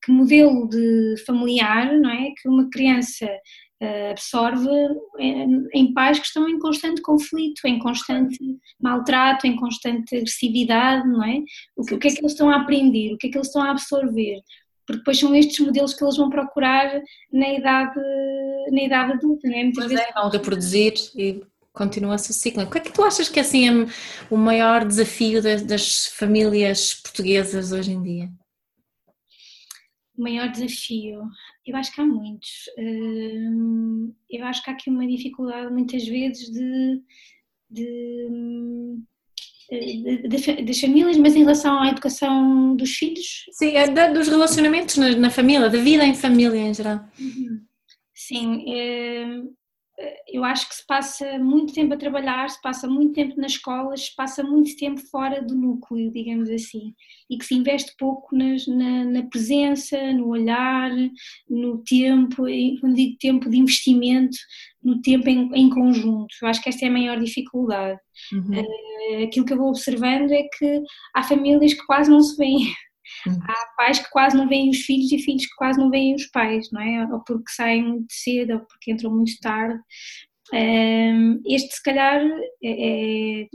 [0.03, 2.33] que modelo de familiar, não é?
[2.37, 3.29] Que uma criança
[4.11, 4.69] absorve
[5.73, 8.39] em pais que estão em constante conflito, em constante
[8.81, 11.41] maltrato, em constante agressividade, não é?
[11.77, 13.49] O que, o que, é que eles estão a aprender, o que é que eles
[13.49, 14.41] estão a absorver?
[14.87, 17.01] porque depois são estes modelos que eles vão procurar
[17.33, 18.01] na idade,
[18.71, 19.63] na idade adulta, não é?
[19.63, 20.07] Muitas pois vezes...
[20.09, 21.43] é, vão reproduzir e
[21.73, 22.63] continua-se o ciclo.
[22.65, 23.87] O que é que tu achas que é assim, é
[24.31, 28.29] o maior desafio das, das famílias portuguesas hoje em dia?
[30.17, 31.23] O maior desafio?
[31.67, 32.65] Eu acho que há muitos.
[32.79, 37.03] Hum, eu acho que há aqui uma dificuldade muitas vezes de,
[37.71, 38.29] de
[40.69, 43.47] das famílias, mas em relação à educação dos filhos?
[43.53, 47.01] Sim, é dos relacionamentos na, na, família, da vida em família em geral.
[47.19, 47.63] Uhum.
[48.15, 49.43] Sim, é,
[50.29, 54.07] eu acho que se passa muito tempo a trabalhar, se passa muito tempo nas escolas,
[54.07, 56.95] se passa muito tempo fora do núcleo, digamos assim,
[57.29, 60.91] e que se investe pouco nas, na, na, presença, no olhar,
[61.49, 62.45] no tempo,
[62.81, 64.37] quando digo tempo de investimento,
[64.83, 66.35] no tempo em, em conjunto.
[66.41, 67.99] Eu acho que esta é a maior dificuldade.
[68.33, 68.61] Uhum.
[68.61, 70.83] Uh, aquilo que eu vou observando é que
[71.15, 72.73] há famílias que quase não se veem.
[73.27, 73.39] Uhum.
[73.43, 76.27] Há pais que quase não veem os filhos e filhos que quase não veem os
[76.27, 77.07] pais, não é?
[77.13, 79.79] Ou porque saem muito cedo ou porque entram muito tarde.
[80.53, 82.21] Um, este, se calhar,
[82.63, 83.49] é, é,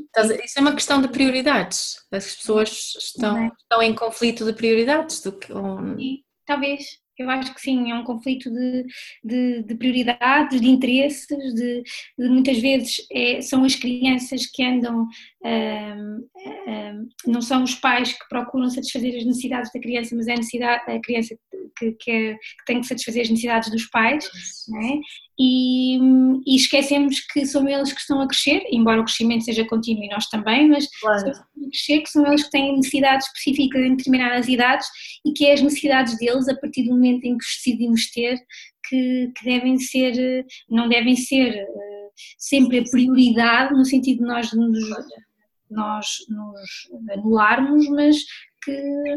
[0.43, 1.97] Isso é uma questão de prioridades.
[2.11, 3.51] As pessoas estão, é?
[3.59, 5.21] estão em conflito de prioridades.
[5.21, 5.77] Do que, ou...
[5.97, 6.85] Sim, talvez.
[7.17, 8.85] Eu acho que sim, é um conflito de,
[9.23, 11.83] de, de prioridades, de interesses, de,
[12.17, 15.07] de muitas vezes é, são as crianças que andam,
[17.25, 20.91] não são os pais que procuram satisfazer as necessidades da criança, mas é a, necessidade,
[20.91, 21.35] a criança
[21.77, 24.29] que, que, é, que tem que satisfazer as necessidades dos pais,
[24.69, 24.99] né?
[25.39, 25.97] E,
[26.47, 30.09] e, esquecemos que são eles que estão a crescer, embora o crescimento seja contínuo e
[30.09, 31.19] nós também, mas claro.
[31.19, 34.87] são a crescer, que são eles que têm necessidades específicas em determinadas idades
[35.23, 38.39] e que é as necessidades deles, a partir do momento em que os decidimos ter,
[38.89, 44.51] que, que devem ser, não devem ser uh, sempre a prioridade, no sentido de nós
[44.53, 44.79] nos,
[45.69, 48.17] nós nos anularmos, mas
[48.67, 49.15] que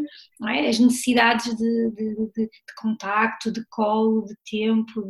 [0.49, 0.69] é?
[0.69, 5.03] as necessidades de, de, de, de, contacto, de colo, de tempo,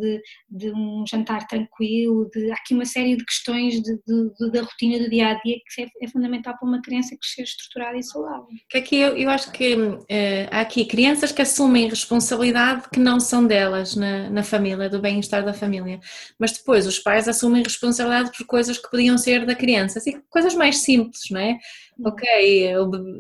[0.48, 5.29] de, um jantar tranquilo, de, há aqui uma série de questões da rotina do dia
[5.29, 8.46] a dia que é, é, fundamental para uma criança crescer estruturada e saudável.
[8.68, 9.76] Que aqui eu, eu acho que
[10.09, 15.00] é, há aqui crianças que assumem responsabilidade que não são delas na, na família, do
[15.00, 16.00] bem-estar da família,
[16.38, 20.55] mas depois os pais assumem responsabilidade por coisas que podiam ser da criança, assim, coisas
[20.55, 21.59] mais simples, não é?
[22.05, 22.72] ok,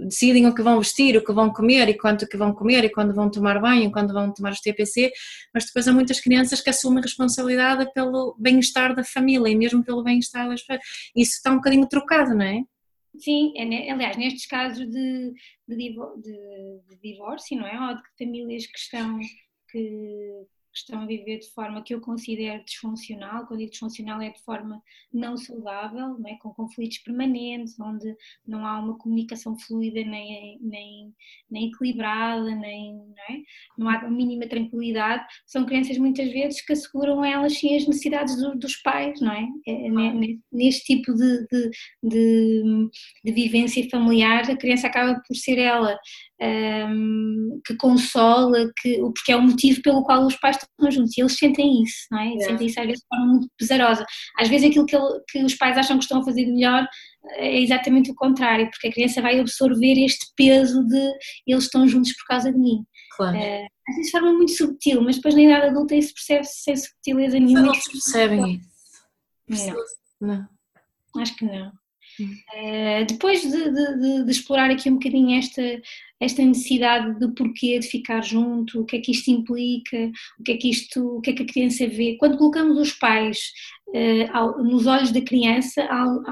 [0.04, 2.90] decidem o que vão vestir, o que vão comer e quanto que vão comer e
[2.90, 5.12] quando vão tomar banho, quando vão tomar os TPC,
[5.52, 10.02] mas depois há muitas crianças que assumem responsabilidade pelo bem-estar da família e mesmo pelo
[10.02, 10.86] bem-estar das pessoas.
[11.16, 12.62] Isso está um bocadinho trocado, não é?
[13.18, 15.32] Sim, é, aliás, nestes casos de,
[15.68, 17.88] de, de, de divórcio, não é?
[17.88, 19.18] Ou de famílias que estão,
[19.70, 20.46] que
[20.80, 24.82] estão a viver de forma que eu considero disfuncional, quando digo disfuncional é de forma
[25.12, 26.36] não saudável, não é?
[26.36, 28.14] com conflitos permanentes, onde
[28.46, 31.14] não há uma comunicação fluida nem, nem,
[31.50, 33.42] nem equilibrada, nem, não, é?
[33.78, 38.36] não há a mínima tranquilidade, são crianças muitas vezes que asseguram elas sim as necessidades
[38.36, 39.46] do, dos pais, não é?
[39.66, 41.70] é, é neste tipo de, de,
[42.02, 42.90] de,
[43.24, 45.98] de vivência familiar, a criança acaba por ser ela
[46.42, 51.20] um, que consola, que, porque é o motivo pelo qual os pais estão juntos e
[51.20, 52.34] eles sentem isso, não é?
[52.34, 52.40] é.
[52.40, 54.06] Sentem isso às vezes de forma muito pesarosa.
[54.38, 56.86] Às vezes aquilo que, ele, que os pais acham que estão a fazer de melhor
[57.32, 61.12] é exatamente o contrário, porque a criança vai absorver este peso de
[61.46, 62.84] eles estão juntos por causa de mim.
[63.16, 63.36] Claro.
[63.36, 66.76] Uh, às vezes de forma muito subtil, mas depois na idade adulta isso percebe-se sem
[66.76, 67.66] subtileza nenhuma.
[67.66, 68.62] Não percebem
[69.48, 69.74] isso.
[70.20, 70.28] Não.
[70.28, 70.48] não.
[71.22, 71.72] Acho que não.
[72.20, 75.62] Uh, depois de, de, de, explorar aqui um bocadinho esta,
[76.20, 80.52] esta necessidade do porquê de ficar junto, o que é que isto implica, o que
[80.52, 82.16] é que isto, o que é que a criança vê.
[82.18, 83.38] Quando colocamos os pais
[83.88, 85.86] uh, nos olhos da criança,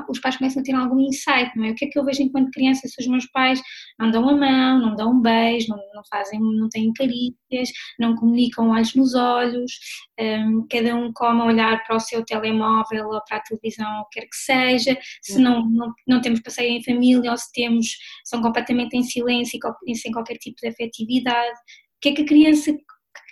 [0.08, 1.70] os pais começam a ter algum insight, não é?
[1.70, 3.60] O que é que eu vejo enquanto criança se os meus pais
[3.98, 8.14] não dão a mão, não dão um beijo, não, não fazem, não têm carícias, não
[8.14, 9.72] comunicam olhos nos olhos,
[10.18, 14.00] um, ehm, cada um come a olhar para o seu telemóvel ou para a televisão,
[14.00, 17.50] o que quer que seja, se não, não, não temos passeio em família ou se
[17.52, 19.60] temos, são completamente em silêncio e
[19.94, 22.72] sem qualquer tipo de afetividade, o que é que a criança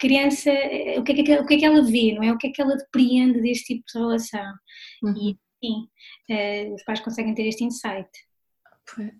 [0.00, 0.50] criança,
[0.98, 2.32] o que, é que, o que é que ela vê, não é?
[2.32, 4.52] O que é que ela depreende deste tipo de relação.
[5.02, 5.14] Uhum.
[5.16, 5.88] E sim,
[6.30, 8.08] uh, os pais conseguem ter este insight.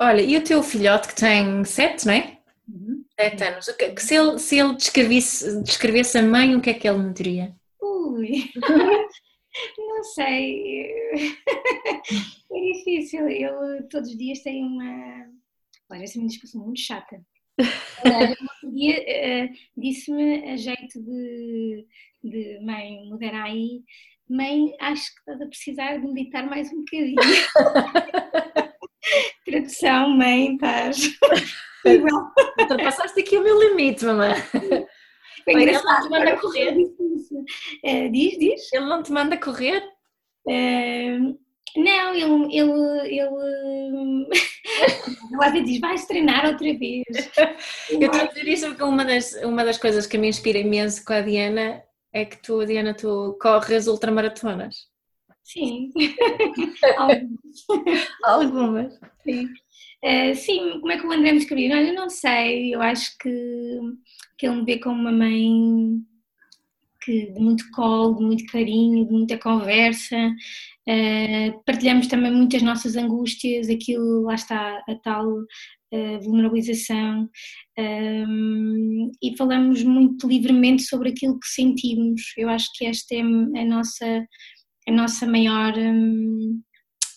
[0.00, 2.38] Olha, e o teu filhote que tem sete, não é?
[2.68, 3.04] Uhum.
[3.18, 3.66] Sete anos.
[3.68, 7.12] Que, se ele, se ele descrevesse, descrevesse a mãe, o que é que ele me
[7.12, 7.54] diria?
[7.80, 8.50] Ui,
[9.78, 10.92] não sei.
[12.52, 13.28] é difícil.
[13.28, 15.26] Ele todos os dias tem uma.
[15.90, 17.24] Olha, essa é uma discussão muito chata.
[18.64, 21.86] Um dia uh, disse-me a jeito de,
[22.22, 23.82] de mãe, modera aí,
[24.28, 27.16] mãe, acho que estás a precisar de meditar mais um bocadinho.
[29.46, 31.16] Tradução, mãe, estás.
[32.58, 34.34] Ultrapassaste aqui o meu limite, mamãe.
[35.44, 35.62] Foi engraçado.
[35.62, 36.76] Ele não te manda correr?
[37.84, 38.72] Uh, diz, diz.
[38.72, 39.82] Ele não te manda correr?
[40.46, 41.38] Uh,
[41.76, 44.26] não, ele, ele, ele
[45.42, 47.04] às vezes diz, vais treinar outra vez.
[47.90, 51.04] Eu estou a dizer isso porque uma das, uma das coisas que me inspira imenso
[51.04, 54.88] com a Diana é que tu, Diana, tu corres ultramaratonas.
[55.42, 55.90] Sim.
[56.96, 58.10] Algumas.
[58.24, 59.00] Algumas.
[59.22, 59.48] Sim.
[60.04, 61.78] Uh, sim, como é que o André me escreveu?
[61.78, 63.78] eu não sei, eu acho que,
[64.38, 66.00] que ele me vê como uma mãe
[67.06, 70.16] que, de muito colo, de muito carinho, de muita conversa.
[70.88, 77.30] Uh, partilhamos também muitas nossas angústias, aquilo, lá está, a tal uh, vulnerabilização.
[77.78, 82.22] Um, e falamos muito livremente sobre aquilo que sentimos.
[82.36, 84.26] Eu acho que esta é a nossa,
[84.88, 85.78] a nossa maior.
[85.78, 86.60] Um,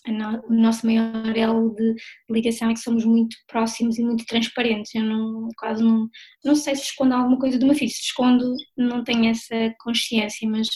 [0.08, 1.94] o nosso maior elo de
[2.30, 4.94] ligação é que somos muito próximos e muito transparentes.
[4.94, 6.08] Eu não, quase não,
[6.44, 10.48] não sei se escondo alguma coisa de uma filha, se escondo não tenho essa consciência,
[10.48, 10.68] mas,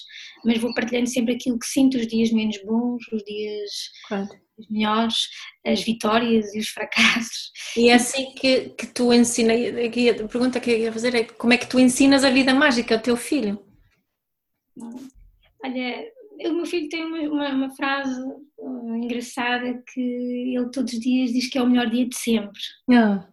[0.44, 3.70] mas vou partilhando sempre aquilo que sinto, os dias menos bons, os dias
[4.08, 4.28] claro.
[4.70, 5.16] melhores,
[5.66, 7.50] as vitórias e os fracassos.
[7.76, 11.24] E é assim que, que tu ensinas, aqui a pergunta que eu ia fazer é
[11.24, 13.58] como é que tu ensinas a vida mágica ao teu filho?
[15.64, 18.20] Olha, o meu filho tem uma, uma, uma frase
[18.58, 22.60] uh, engraçada que ele todos os dias diz que é o melhor dia de sempre.
[22.90, 23.26] Ah.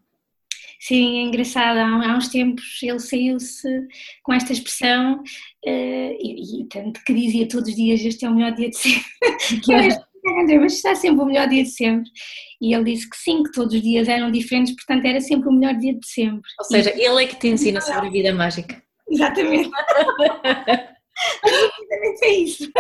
[0.79, 1.77] Sim, é engraçado.
[1.77, 3.87] Há, há uns tempos ele saiu-se
[4.23, 8.33] com esta expressão uh, e, e, tanto que dizia todos os dias este é o
[8.33, 9.09] melhor dia de sempre.
[10.59, 12.09] Mas está sempre o melhor dia de sempre.
[12.61, 15.51] E ele disse que sim, que todos os dias eram diferentes, portanto era sempre o
[15.51, 16.49] melhor dia de sempre.
[16.59, 17.01] Ou seja, e...
[17.01, 18.81] ele é que te ensina sobre a vida mágica.
[19.09, 19.69] Exatamente.
[22.23, 22.71] É isso.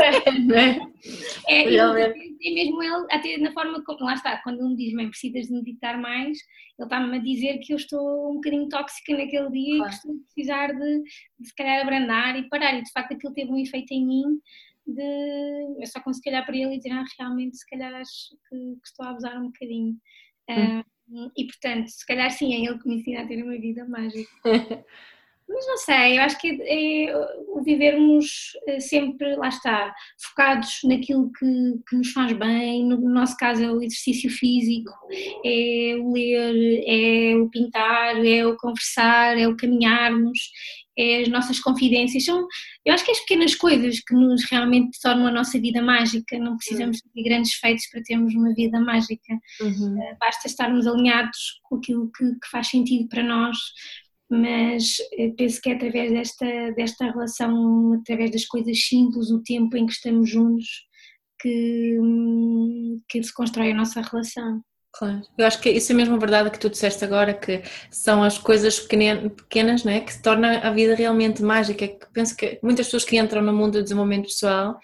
[1.47, 4.93] É, é, e, mesmo ele, até na forma como, lá está, quando ele me diz,
[4.93, 6.37] mãe, precisas de meditar mais,
[6.77, 9.83] ele está-me a dizer que eu estou um bocadinho tóxica naquele dia claro.
[9.83, 11.03] e que estou a precisar de,
[11.39, 12.77] de, se calhar, abrandar e parar.
[12.77, 14.39] E de facto aquilo teve um efeito em mim
[14.85, 15.79] de.
[15.79, 18.87] Eu só consegui olhar para ele e dizer, ah, realmente, se calhar acho que, que
[18.87, 19.97] estou a abusar um bocadinho.
[20.49, 20.83] Hum.
[21.37, 24.31] E portanto, se calhar sim, é ele que me ensina a ter uma vida mágica.
[25.53, 27.13] Mas não sei, eu acho que é,
[27.49, 29.93] o vivermos eh, sempre, lá está,
[30.29, 31.45] focados naquilo que,
[31.87, 34.91] que, nos faz bem, no nosso caso é o exercício físico,
[35.45, 40.39] é o ler, é o pintar, é o conversar, é o caminharmos,
[40.97, 42.47] é as nossas confidências, são,
[42.85, 46.57] eu acho que as pequenas coisas que nos realmente tornam a nossa vida mágica, não
[46.57, 50.01] precisamos de grandes feitos para termos uma vida mágica, uhum.
[50.01, 53.57] Eh, basta estarmos alinhados com aquilo que, que faz sentido para nós,
[54.31, 59.75] mas eh, penso que é através desta, desta relação, através das coisas simples, o tempo
[59.75, 60.87] em que estamos juntos,
[61.37, 61.97] que,
[63.09, 64.61] que se constrói a nossa relação.
[64.93, 68.37] Claro, eu acho que isso é mesmo verdade que tu disseste agora, que são as
[68.37, 71.89] coisas pequenas né, que se tornam a vida realmente mágica.
[72.13, 74.79] Penso que muitas pessoas que entram no mundo do desenvolvimento pessoal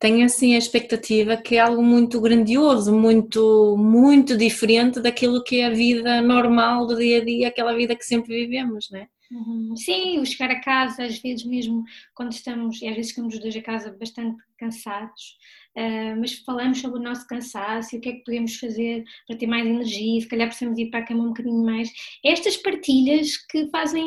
[0.00, 5.66] tenho assim a expectativa que é algo muito grandioso, muito, muito diferente daquilo que é
[5.66, 9.08] a vida normal do dia a dia, aquela vida que sempre vivemos, não é?
[9.30, 9.76] Uhum.
[9.76, 13.40] Sim, o chegar a casa, às vezes mesmo quando estamos, e às vezes ficamos os
[13.40, 15.38] dois a casa bastante cansados,
[15.76, 19.36] uh, mas falamos sobre o nosso cansaço e o que é que podemos fazer para
[19.36, 21.88] ter mais energia, se calhar precisamos ir para a cama um bocadinho mais.
[22.24, 24.04] Estas partilhas que fazem,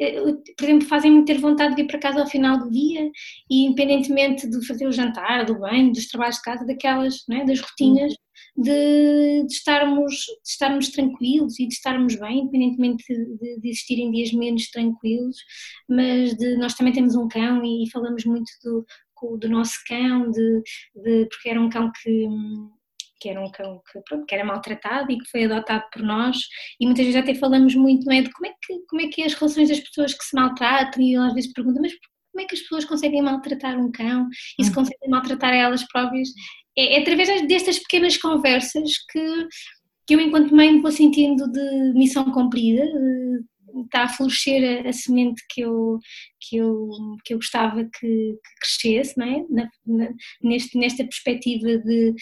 [0.00, 0.20] eh,
[0.56, 3.08] por exemplo, fazem-me ter vontade de ir para casa ao final do dia
[3.48, 7.60] e independentemente de fazer o jantar, do banho, dos trabalhos de casa, daquelas, é, das
[7.60, 8.14] rotinas,
[8.56, 14.32] de, de, estarmos, de estarmos tranquilos e de estarmos bem, independentemente de, de existirem dias
[14.32, 15.36] menos tranquilos,
[15.88, 18.84] mas de, nós também temos um cão e, e falamos muito do,
[19.38, 20.62] do nosso cão, de,
[20.94, 22.26] de, porque era um cão que,
[23.20, 26.38] que era um cão que, pronto, que, era maltratado e que foi adotado por nós
[26.80, 29.22] e muitas vezes até falamos muito não é, de como é, que, como é que
[29.22, 31.92] é as relações das pessoas que se maltratam e às vezes perguntam, mas
[32.32, 34.76] como é que as pessoas conseguem maltratar um cão e se uhum.
[34.76, 36.28] conseguem maltratar elas próprias?
[36.76, 39.48] É, é através destas pequenas conversas que,
[40.06, 42.84] que eu enquanto mãe me vou sentindo de missão cumprida,
[43.84, 45.98] está a florescer a, semente que eu,
[46.40, 46.88] que eu,
[47.24, 49.44] que eu gostava que, que crescesse, não é?
[49.48, 50.08] Na, na,
[50.42, 52.14] neste, nesta perspectiva de,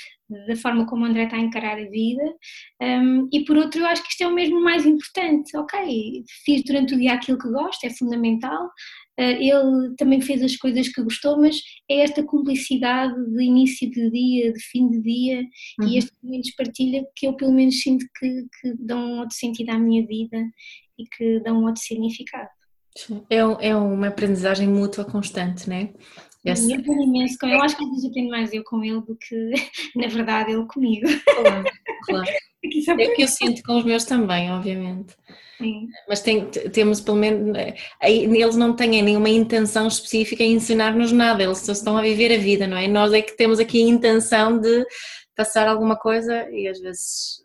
[0.46, 2.22] da forma como o André está a encarar a vida.
[2.80, 5.56] Um, e por outro, eu acho que isto é o mesmo mais importante.
[5.56, 8.70] Ok, fiz durante o dia aquilo que gosto, é fundamental.
[9.18, 14.10] Uh, ele também fez as coisas que gostou, mas é esta cumplicidade de início de
[14.10, 15.42] dia, de fim de dia
[15.80, 15.88] uhum.
[15.88, 19.34] e este momento de partilha que eu pelo menos sinto que, que dão um outro
[19.34, 20.38] sentido à minha vida
[20.96, 22.48] e que dão um outro significado.
[23.28, 25.92] É, é uma aprendizagem mútua constante, não é?
[26.44, 26.70] Essa...
[26.70, 27.56] Eu aprendo imenso com ele.
[27.56, 29.50] Eu acho que às vezes aprendo mais eu com ele do que,
[29.96, 31.06] na verdade, ele comigo.
[31.24, 31.64] Claro,
[32.04, 32.30] claro.
[32.64, 35.14] É o que eu sinto com os meus também, obviamente.
[35.58, 35.88] Sim.
[36.08, 37.56] Mas tem, temos pelo menos.
[38.02, 42.38] Eles não têm nenhuma intenção específica em ensinar-nos nada, eles só estão a viver a
[42.38, 42.86] vida, não é?
[42.86, 44.84] Nós é que temos aqui a intenção de
[45.36, 47.44] passar alguma coisa e às vezes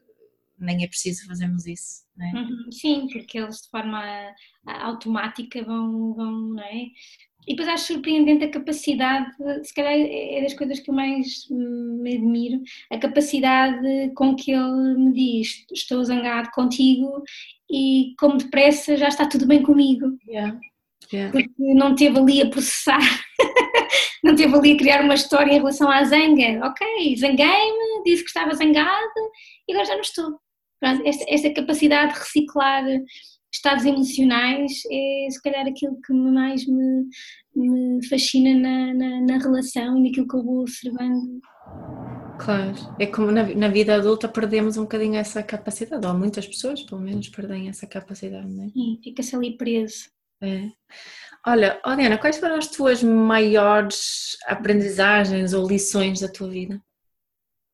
[0.60, 2.04] nem é preciso fazermos isso.
[2.20, 2.38] É?
[2.38, 4.04] Uhum, sim, porque eles de forma
[4.66, 6.86] automática vão, vão não é?
[7.48, 9.32] E depois acho surpreendente a capacidade,
[9.64, 14.96] se calhar é das coisas que eu mais me admiro, a capacidade com que ele
[14.96, 17.24] me diz: Estou zangado contigo
[17.70, 20.18] e como depressa já está tudo bem comigo.
[20.28, 20.60] Yeah.
[21.12, 21.32] Yeah.
[21.32, 23.02] Porque não teve ali a processar,
[24.24, 26.66] não teve ali a criar uma história em relação à zanga.
[26.66, 29.32] Ok, zanguei-me, disse que estava zangado
[29.68, 30.40] e agora já não estou.
[31.06, 32.84] Esta, esta capacidade de reciclar
[33.54, 37.08] estados emocionais é se calhar aquilo que mais me,
[37.56, 41.40] me fascina na, na, na, relação e naquilo que eu vou observando.
[42.40, 46.82] Claro, é como na, na, vida adulta perdemos um bocadinho essa capacidade, ou muitas pessoas
[46.82, 48.70] pelo menos perdem essa capacidade, não é?
[48.70, 50.10] Sim, fica-se ali preso.
[50.42, 50.70] É.
[51.46, 56.82] Olha, oh Diana, quais foram as tuas maiores aprendizagens ou lições da tua vida?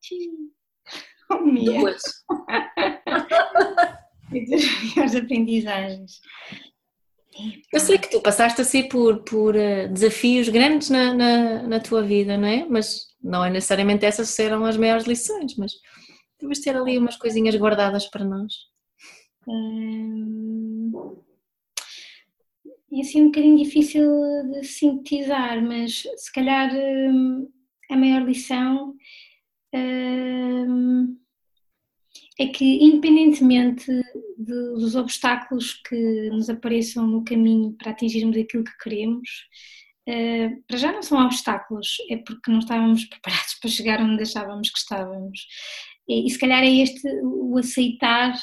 [0.03, 0.49] Sim.
[1.31, 2.01] Oh, Duas.
[5.03, 6.21] as aprendizagens.
[7.71, 12.01] Eu sei que tu passaste assim por, por uh, desafios grandes na, na, na, tua
[12.01, 12.65] vida, não é?
[12.65, 15.73] Mas não é necessariamente essas serão as maiores lições, mas
[16.39, 18.53] deves ter ali umas coisinhas guardadas para nós.
[19.47, 20.91] Hum,
[22.91, 24.05] é assim um bocadinho difícil
[24.51, 27.47] de sintetizar, mas se calhar hum,
[27.89, 28.95] a maior lição.
[29.73, 31.17] Hum,
[32.39, 33.85] é que, independentemente
[34.37, 39.29] de, dos obstáculos que nos apareçam no caminho para atingirmos aquilo que queremos,
[40.07, 44.69] uh, para já não são obstáculos, é porque não estávamos preparados para chegar onde achávamos
[44.69, 45.39] que estávamos.
[46.07, 48.33] E, e se calhar é este o aceitar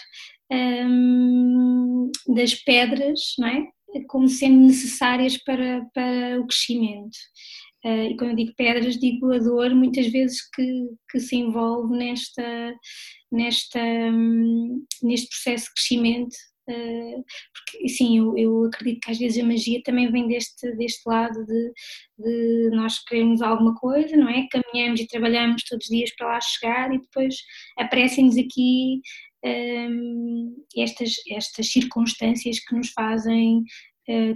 [0.53, 3.66] um, ehm, das pedras, não é?
[4.09, 7.16] Como sendo necessárias para, para o crescimento.
[7.82, 11.97] Uh, e quando eu digo pedras, digo a dor muitas vezes que, que se envolve
[11.97, 12.74] nesta,
[13.31, 16.37] nesta, um, neste processo de crescimento.
[16.68, 17.24] Uh,
[17.55, 21.47] porque sim, eu, eu, acredito que às vezes a magia também vem deste, deste lado
[21.47, 21.72] de,
[22.18, 24.49] de nós queremos alguma coisa, não é?
[24.51, 27.37] Caminhamos e trabalhamos todos os dias para lá chegar e depois
[27.79, 29.01] aparecem-nos aqui
[29.45, 33.62] um, estas, estas circunstâncias que nos fazem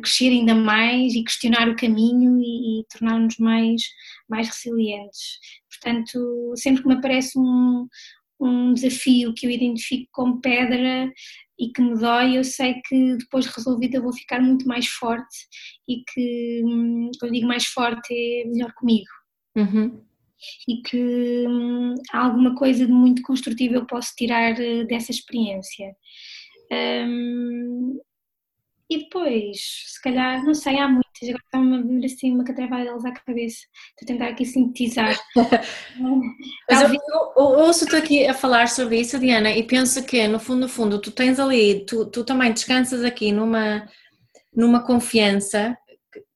[0.03, 3.83] crescer ainda mais e questionar o caminho e, e tornar-nos mais,
[4.29, 5.39] mais resilientes.
[5.69, 7.87] Portanto, sempre que me aparece um,
[8.41, 11.13] um desafio que eu identifico como pedra
[11.59, 15.37] e que me dói, eu sei que depois resolvida eu vou ficar muito mais forte
[15.87, 19.11] e que, hum, quando digo mais forte, é melhor comigo.
[19.55, 20.01] Uhum.
[20.67, 25.95] E que hum, alguma coisa de muito construtivo eu posso tirar eh, dessa experiência.
[26.73, 28.01] Um,
[28.91, 32.83] e depois, se calhar, não sei, há muitas, agora está-me a vir assim uma catrevada
[32.83, 33.61] delas à cabeça.
[33.91, 35.17] Estou a tentar aqui sintetizar.
[36.69, 37.01] Mas eu,
[37.37, 41.01] eu, ouço-te aqui a falar sobre isso, Diana, e penso que, no fundo, no fundo,
[41.01, 43.89] tu tens ali, tu, tu também descansas aqui numa,
[44.53, 45.79] numa confiança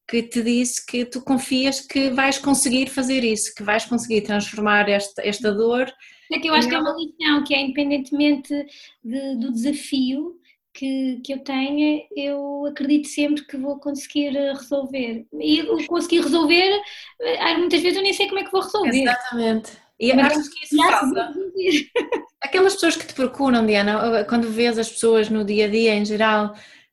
[0.06, 4.88] que te diz que tu confias que vais conseguir fazer isso, que vais conseguir transformar
[4.88, 5.92] esta, esta dor.
[6.32, 8.54] É que eu acho que é uma lição, que é independentemente
[9.02, 10.38] de, do desafio,
[10.74, 15.24] que, que eu tenha, eu acredito sempre que vou conseguir eh, resolver.
[15.40, 16.80] E o conseguir resolver,
[17.22, 19.02] eh, muitas vezes eu nem sei como é que vou resolver.
[19.02, 19.72] Exatamente.
[20.00, 21.32] E Mas acho que isso falta.
[22.42, 26.04] Aquelas pessoas que te procuram, Diana, quando vês as pessoas no dia a dia em
[26.04, 26.52] geral,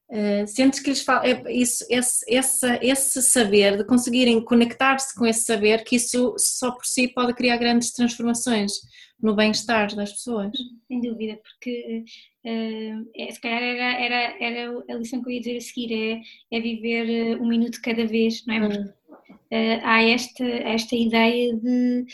[0.09, 5.25] uh, sentes que lhes falta é isso, esse, esse, esse saber, de conseguirem conectar-se com
[5.25, 8.71] esse saber, que isso só por si pode criar grandes transformações
[9.19, 10.51] no bem-estar das pessoas.
[10.87, 12.05] Sem dúvida, porque
[12.45, 15.93] uh, é, se calhar era, era, era a lição que eu ia dizer a seguir,
[15.93, 18.59] é, é viver uh, um minuto cada vez, não é?
[18.59, 22.05] Porque, uh, há esta, esta ideia de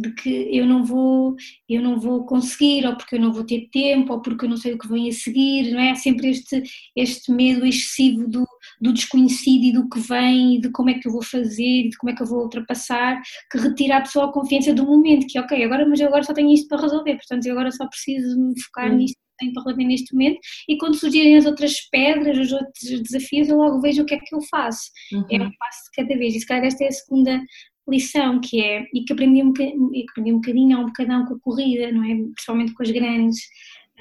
[0.00, 1.36] de que eu não vou
[1.68, 4.56] eu não vou conseguir ou porque eu não vou ter tempo ou porque eu não
[4.56, 6.62] sei o que vem a seguir não é sempre este
[6.94, 8.46] este medo excessivo do,
[8.80, 11.88] do desconhecido e do que vem e de como é que eu vou fazer e
[11.88, 13.20] de como é que eu vou ultrapassar
[13.50, 16.32] que retira a pessoa a confiança do momento que ok agora mas eu agora só
[16.32, 18.96] tenho isto para resolver portanto eu agora só preciso me focar hum.
[18.96, 23.48] nisto tenho para resolver neste momento e quando surgirem as outras pedras, os outros desafios,
[23.48, 24.90] eu logo vejo o que é que eu faço.
[25.12, 25.26] Uhum.
[25.30, 26.34] É um passo de cada vez.
[26.34, 27.42] E se calhar esta é a segunda
[27.88, 31.24] lição que é, e que aprendi um, bocadinho, que aprendi um bocadinho, há um bocadão
[31.24, 32.14] com a corrida, não é?
[32.14, 33.38] Principalmente com as grandes.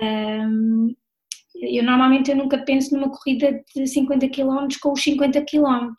[0.01, 0.95] Um,
[1.61, 5.93] eu normalmente eu nunca penso numa corrida de 50 km com os 50 km.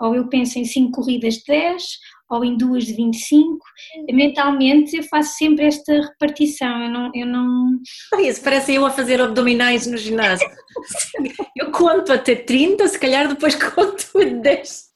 [0.00, 1.82] Ou eu penso em 5 corridas de 10,
[2.30, 3.58] ou em duas de 25.
[4.10, 7.10] Mentalmente eu faço sempre esta repartição, eu não...
[7.14, 7.78] Eu não...
[8.20, 10.48] Isso parece eu a fazer abdominais no ginásio.
[11.56, 14.90] eu conto até 30, se calhar depois conto a 10.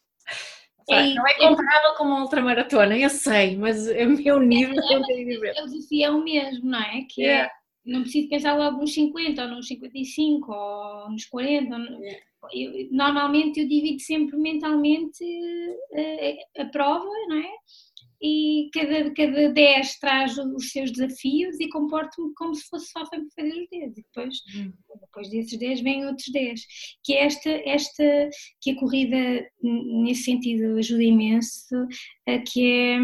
[0.91, 4.95] É, não é comparável com uma ultramaratona, eu sei, mas é o meu nível é,
[4.95, 7.07] é, é o desafio é o mesmo, não é?
[7.09, 7.47] Que yeah.
[7.47, 11.77] é não preciso pensar logo nos 50 ou nos 55 ou nos 40.
[12.53, 15.23] Eu, normalmente eu divido sempre mentalmente
[15.95, 17.51] a, eh, a, prova, não é?
[18.23, 23.21] E cada, cada 10 traz os seus desafios e comporto-me como se fosse só para
[23.37, 23.99] fazer os 10.
[23.99, 24.73] E depois, hum.
[25.01, 26.61] depois desses 10 vêm outros 10.
[27.03, 28.31] Que é esta, esta,
[28.63, 31.87] que a corrida nesse sentido ajuda imenso,
[32.51, 32.99] que é,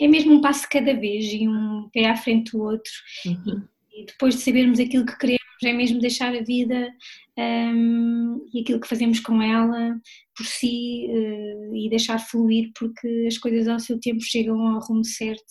[0.00, 2.92] é mesmo um passo cada vez e um pé à frente do outro.
[3.24, 6.92] Uhum e depois de sabermos aquilo que queremos, é mesmo deixar a vida
[7.38, 9.96] um, e aquilo que fazemos com ela
[10.36, 15.04] por si uh, e deixar fluir, porque as coisas ao seu tempo chegam ao rumo
[15.04, 15.42] certo.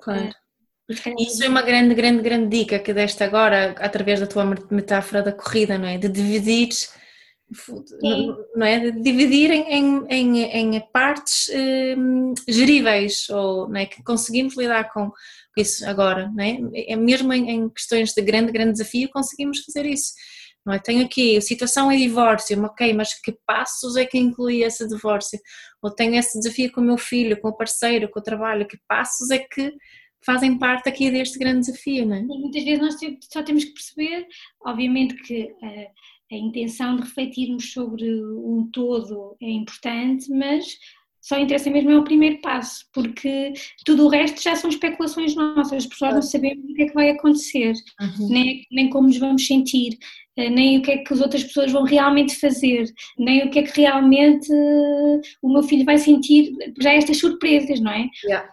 [0.00, 0.28] Claro.
[0.28, 0.34] Uh,
[1.18, 5.32] Isso é uma grande, grande, grande dica que deste agora, através da tua metáfora da
[5.32, 5.96] corrida, não é?
[5.96, 6.68] De dividir,
[8.54, 8.90] não é?
[8.90, 11.48] De dividir em, em, em partes
[11.96, 13.86] um, geríveis, ou não é?
[13.86, 15.10] que conseguimos lidar com
[15.60, 16.96] isso agora, não é?
[16.96, 20.12] mesmo em, em, questões de grande, grande desafio conseguimos fazer isso.
[20.64, 20.78] Não é?
[20.78, 25.38] Tenho aqui, situação é divórcio, ok, mas que passos é que inclui esse divórcio?
[25.82, 28.78] Ou tenho esse desafio com o meu filho, com o parceiro, com o trabalho, que
[28.88, 29.72] passos é que
[30.24, 32.20] fazem parte aqui deste grande desafio, não é?
[32.20, 32.96] E muitas vezes nós
[33.30, 34.26] só temos que perceber,
[34.64, 35.90] obviamente que eh,
[36.32, 40.64] a intenção de refletirmos sobre um todo é importante, mas
[41.24, 43.54] só interessa mesmo é o primeiro passo, porque
[43.86, 46.92] tudo o resto já são especulações nossas, as pessoas não sabemos o que é que
[46.92, 48.28] vai acontecer, uhum.
[48.28, 49.96] nem, nem como nos vamos sentir,
[50.36, 52.84] eh, nem o que é que as outras pessoas vão realmente fazer,
[53.18, 57.80] nem o que é que realmente eh, o meu filho vai sentir, já estas surpresas,
[57.80, 58.06] não é?
[58.22, 58.46] Yeah.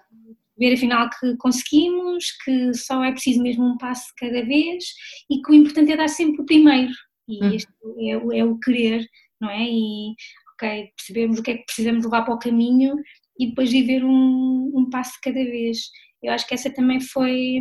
[0.58, 4.86] Ver afinal que conseguimos, que só é preciso mesmo um passo cada vez
[5.30, 6.94] e que o importante é dar sempre o primeiro,
[7.28, 7.54] e uhum.
[7.54, 7.68] este
[8.00, 9.06] é, é o querer,
[9.42, 9.64] não é?
[9.64, 10.14] E
[10.62, 12.96] ok, percebemos o que é que precisamos levar para o caminho
[13.40, 15.80] e depois viver um, um passo cada vez.
[16.22, 17.60] Eu acho que essa também foi,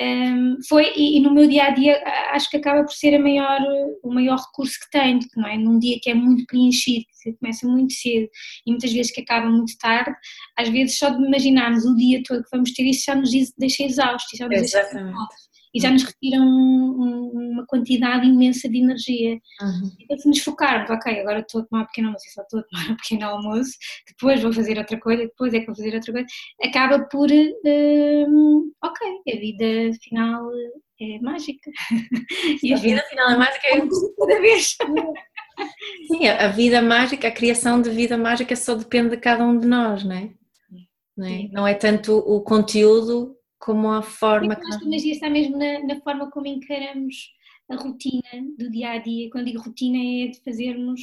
[0.00, 3.18] um, foi e, e, no meu dia a dia acho que acaba por ser a
[3.18, 3.60] maior,
[4.00, 5.58] o maior recurso que tenho, não é?
[5.58, 8.28] Num dia que é muito preenchido, que começa muito cedo
[8.64, 10.14] e muitas vezes que acaba muito tarde,
[10.56, 13.82] às vezes só de imaginarmos o dia todo que vamos ter isso já nos deixa
[13.82, 14.92] exaustos, já nos Exatamente.
[14.92, 19.34] deixa exaustos e já nos retiram um, uma quantidade imensa de energia.
[19.60, 19.90] Uhum.
[20.00, 22.62] Então, se nos focarmos, ok, agora estou a tomar um pequeno almoço, só estou a
[22.62, 23.72] tomar um pequeno almoço,
[24.08, 26.26] depois vou fazer outra coisa, depois é que vou fazer outra coisa,
[26.64, 30.50] acaba por, uh, ok, a vida final
[30.98, 31.70] é mágica.
[32.62, 34.76] E a vida final é mágica é cada vez.
[36.08, 39.66] Sim, a vida mágica, a criação de vida mágica só depende de cada um de
[39.66, 40.30] nós, não é?
[41.16, 44.64] Não é, não é tanto o conteúdo como a forma que.
[44.68, 47.32] Acho que a magia está mesmo na, na, forma como encaramos
[47.68, 48.22] a rotina
[48.56, 49.28] do dia a dia.
[49.28, 51.00] Quando digo rotina, é de fazermos.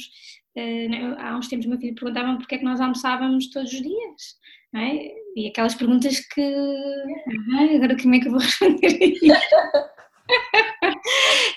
[0.56, 4.38] Uh, há uns tempos, meu filho perguntava porque é que nós almoçávamos todos os dias.
[4.74, 5.14] É?
[5.36, 6.40] E aquelas perguntas que.
[6.40, 9.12] Ah, agora como é que eu vou responder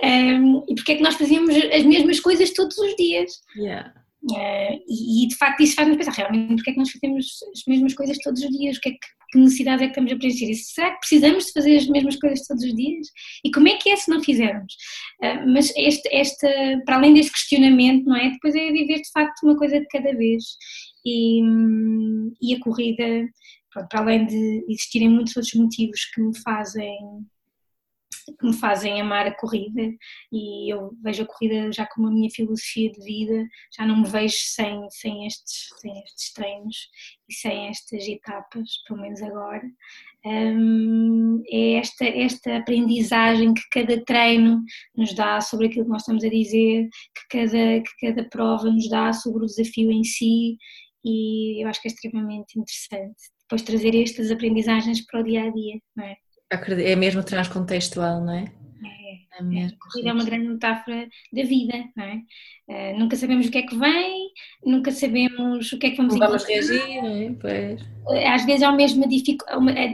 [0.03, 3.31] um, e porque é que nós fazíamos as mesmas coisas todos os dias?
[3.55, 3.93] Yeah.
[4.29, 7.63] Uh, e, e, de facto isso faz-nos pensar realmente porque é que nós fazemos as
[7.65, 10.17] meses coisas todos os dias, o que é que que necessidade é que estamos a
[10.17, 10.49] preencher?
[10.49, 13.07] E será que precisamos de fazer as mesmas coisas todos os dias?
[13.43, 14.73] E como é que é se não fizermos?
[15.21, 16.47] Uh, mas este, esta,
[16.86, 18.32] para além deste questionamento, não é?
[18.32, 20.43] Depois é viver de facto uma coisa de cada vez.
[21.05, 21.41] E,
[22.41, 23.03] e a corrida,
[23.71, 26.97] pronto, para além de existirem muitos outros motivos que me fazem
[28.36, 29.82] que me fazem amar a corrida
[30.32, 34.07] e eu vejo a corrida já como a minha filosofia de vida, já não me
[34.07, 36.75] vejo sem, sem, estes, sem estes treinos
[37.30, 39.63] e sem estas etapas, pelo menos agora.
[40.25, 44.63] Um, é esta, esta aprendizagem que cada treino
[44.95, 48.89] nos dá sobre aquilo que nós estamos a dizer, que cada, que cada prova nos
[48.89, 50.57] dá sobre o desafio em si
[51.05, 55.49] e eu acho que é extremamente interessante depois trazer estas aprendizagens para o dia a
[55.49, 56.17] dia, não é?
[56.49, 58.45] É mesmo transcontextual, não é?
[58.83, 59.77] É, é, mesmo.
[60.03, 62.21] é uma grande metáfora da vida, não é?
[62.69, 64.29] Uh, nunca sabemos o que é que vem,
[64.65, 67.35] nunca sabemos o que é que vamos Como vamos reagir, não é?
[67.39, 67.81] Pois.
[68.11, 69.05] Eh, às vezes há mesma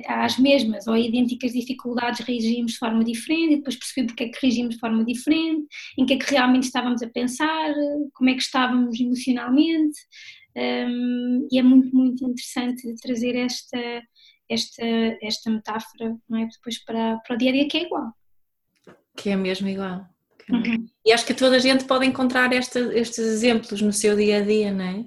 [0.08, 4.40] às mesmas ou idênticas dificuldades reagimos de forma diferente e depois perceber porque é que
[4.42, 7.74] reagimos de forma diferente, em que é que realmente estávamos a pensar,
[8.14, 10.00] como é que estávamos emocionalmente.
[10.56, 14.04] Um, e é muito, muito interessante trazer esta
[14.50, 14.86] esta,
[15.22, 16.48] esta metáfora não é?
[16.48, 18.12] depois para, para o dia a dia que é igual.
[19.16, 20.06] Que é mesmo igual.
[20.50, 20.86] É uhum.
[21.06, 24.42] E acho que toda a gente pode encontrar esta, estes exemplos no seu dia a
[24.42, 25.06] dia, não é?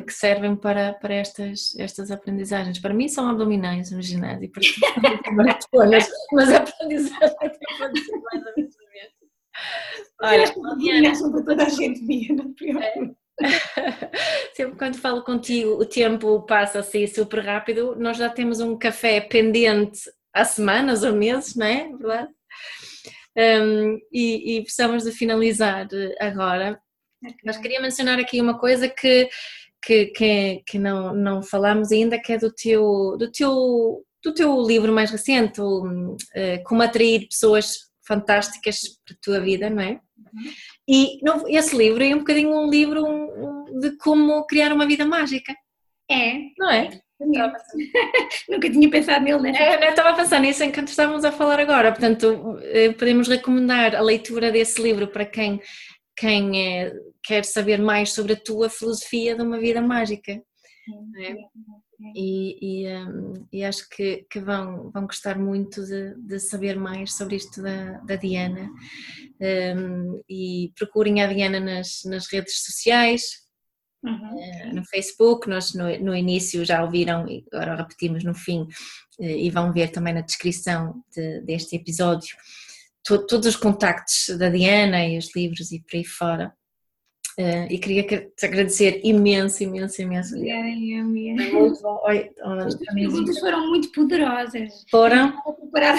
[0.00, 2.78] que servem para, para estas, estas aprendizagens.
[2.78, 4.70] Para mim são abdominais no ginásio, porque
[5.32, 7.36] maratonas, mas a aprendizagem
[7.78, 8.78] pode ser mais ou menos
[10.20, 10.44] Olha,
[10.78, 12.44] Diana, para toda a gente, Diana,
[14.54, 17.96] Sempre quando falo contigo, o tempo passa assim super rápido.
[17.96, 20.00] Nós já temos um café pendente
[20.32, 21.88] há semanas ou meses, não é?
[21.88, 22.28] Verdade?
[23.36, 25.86] Um, e, e precisamos de finalizar
[26.20, 26.80] agora.
[27.44, 29.28] Mas queria mencionar aqui uma coisa que,
[29.82, 34.60] que, que, que não, não falamos ainda, que é do teu, do teu, do teu
[34.62, 36.16] livro mais recente, o, uh,
[36.64, 40.00] Como Atrair Pessoas Fantásticas para a Tua Vida, não é?
[40.16, 40.52] Uhum.
[40.88, 43.04] E esse livro é um bocadinho um livro
[43.80, 45.54] de como criar uma vida mágica.
[46.10, 46.38] É.
[46.56, 47.00] Não é?
[48.48, 49.52] Nunca tinha pensado nele, né?
[49.56, 51.90] É, eu estava a pensar nisso enquanto estávamos a falar agora.
[51.90, 55.60] Portanto, eh, podemos recomendar a leitura desse livro para quem,
[56.16, 60.32] quem é, quer saber mais sobre a tua filosofia de uma vida mágica.
[60.32, 61.34] É?
[62.14, 67.16] E, e, um, e, acho que, que, vão, vão gostar muito de, de saber mais
[67.16, 68.70] sobre isto da, da Diana.
[69.40, 73.22] Um, e procurem a Diana nas, nas redes sociais,
[74.04, 74.12] uhum.
[74.12, 75.48] uh, no Facebook.
[75.48, 78.62] Nós no, no início já ouviram, e agora repetimos no fim,
[79.18, 82.36] uh, e vão ver também na descrição de, deste episódio
[83.02, 86.52] to, todos os contactos da Diana e os livros e por aí fora.
[87.38, 90.34] Uh, e queria te agradecer imenso, imenso, imenso.
[90.34, 91.34] Obrigada, Yami.
[91.52, 92.00] Muito bom.
[92.06, 92.32] Oi,
[92.66, 94.84] As perguntas foram muito poderosas.
[94.90, 95.40] Foram?
[95.70, 95.96] para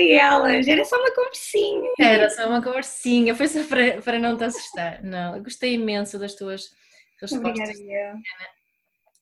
[0.00, 0.66] elas.
[0.66, 1.90] Era só uma conversinha.
[1.96, 3.36] Era só uma conversinha.
[3.36, 5.00] Foi só para, para não te assustar.
[5.04, 6.72] Não, eu gostei imenso das tuas
[7.20, 7.78] respostas.
[7.78, 8.20] Obrigada,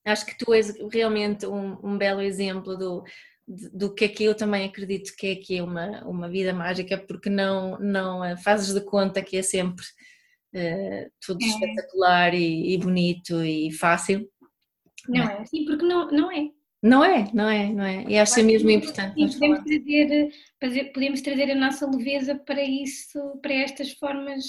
[0.06, 3.04] Acho que tu és realmente um, um belo exemplo do,
[3.46, 6.96] do que é que eu também acredito que é que é uma, uma vida mágica,
[6.96, 9.84] porque não, não eh, fazes de conta que é sempre
[10.56, 11.46] uh, tudo é.
[11.46, 14.28] espetacular e, e, bonito e fácil.
[15.08, 16.48] Não é, sim, porque não, não é.
[16.82, 18.04] Não é, não é, não é.
[18.08, 19.14] E acho é mesmo importante.
[19.14, 19.60] Sim, podemos
[20.60, 24.44] trazer, podemos trazer a nossa leveza para isso, para estas formas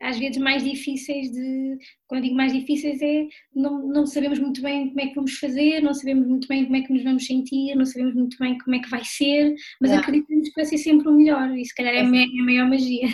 [0.00, 4.88] às vezes mais difíceis de, quando digo mais difíceis é não, não sabemos muito bem
[4.88, 7.74] como é que vamos fazer, não sabemos muito bem como é que nos vamos sentir,
[7.74, 9.96] não sabemos muito bem como é que vai ser, mas é.
[9.96, 13.08] acreditamos que vai ser sempre o melhor e se calhar é, é a maior magia.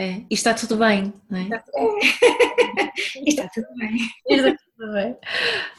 [0.00, 1.42] É, e está tudo bem, não é?
[1.42, 1.98] Está tudo,
[3.26, 3.96] está tudo bem.
[4.28, 5.16] Está tudo bem.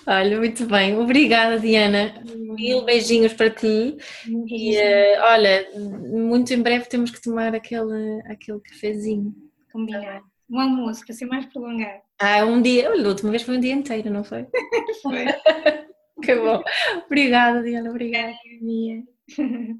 [0.06, 0.98] Olha, muito bem.
[0.98, 2.22] Obrigada, Diana.
[2.36, 3.96] Mil beijinhos para ti.
[4.28, 9.34] E uh, olha, muito em breve temos que tomar aquele, aquele cafezinho.
[9.72, 10.26] Combinado.
[10.50, 12.02] Um almoço, para ser mais prolongado.
[12.20, 12.90] Ah, um dia.
[12.90, 14.48] Olha, a última vez foi um dia inteiro, não foi?
[15.02, 15.26] foi.
[16.22, 16.62] que bom.
[17.06, 17.90] Obrigada, Diana.
[17.90, 18.34] Obrigada.
[18.62, 19.80] Obrigada.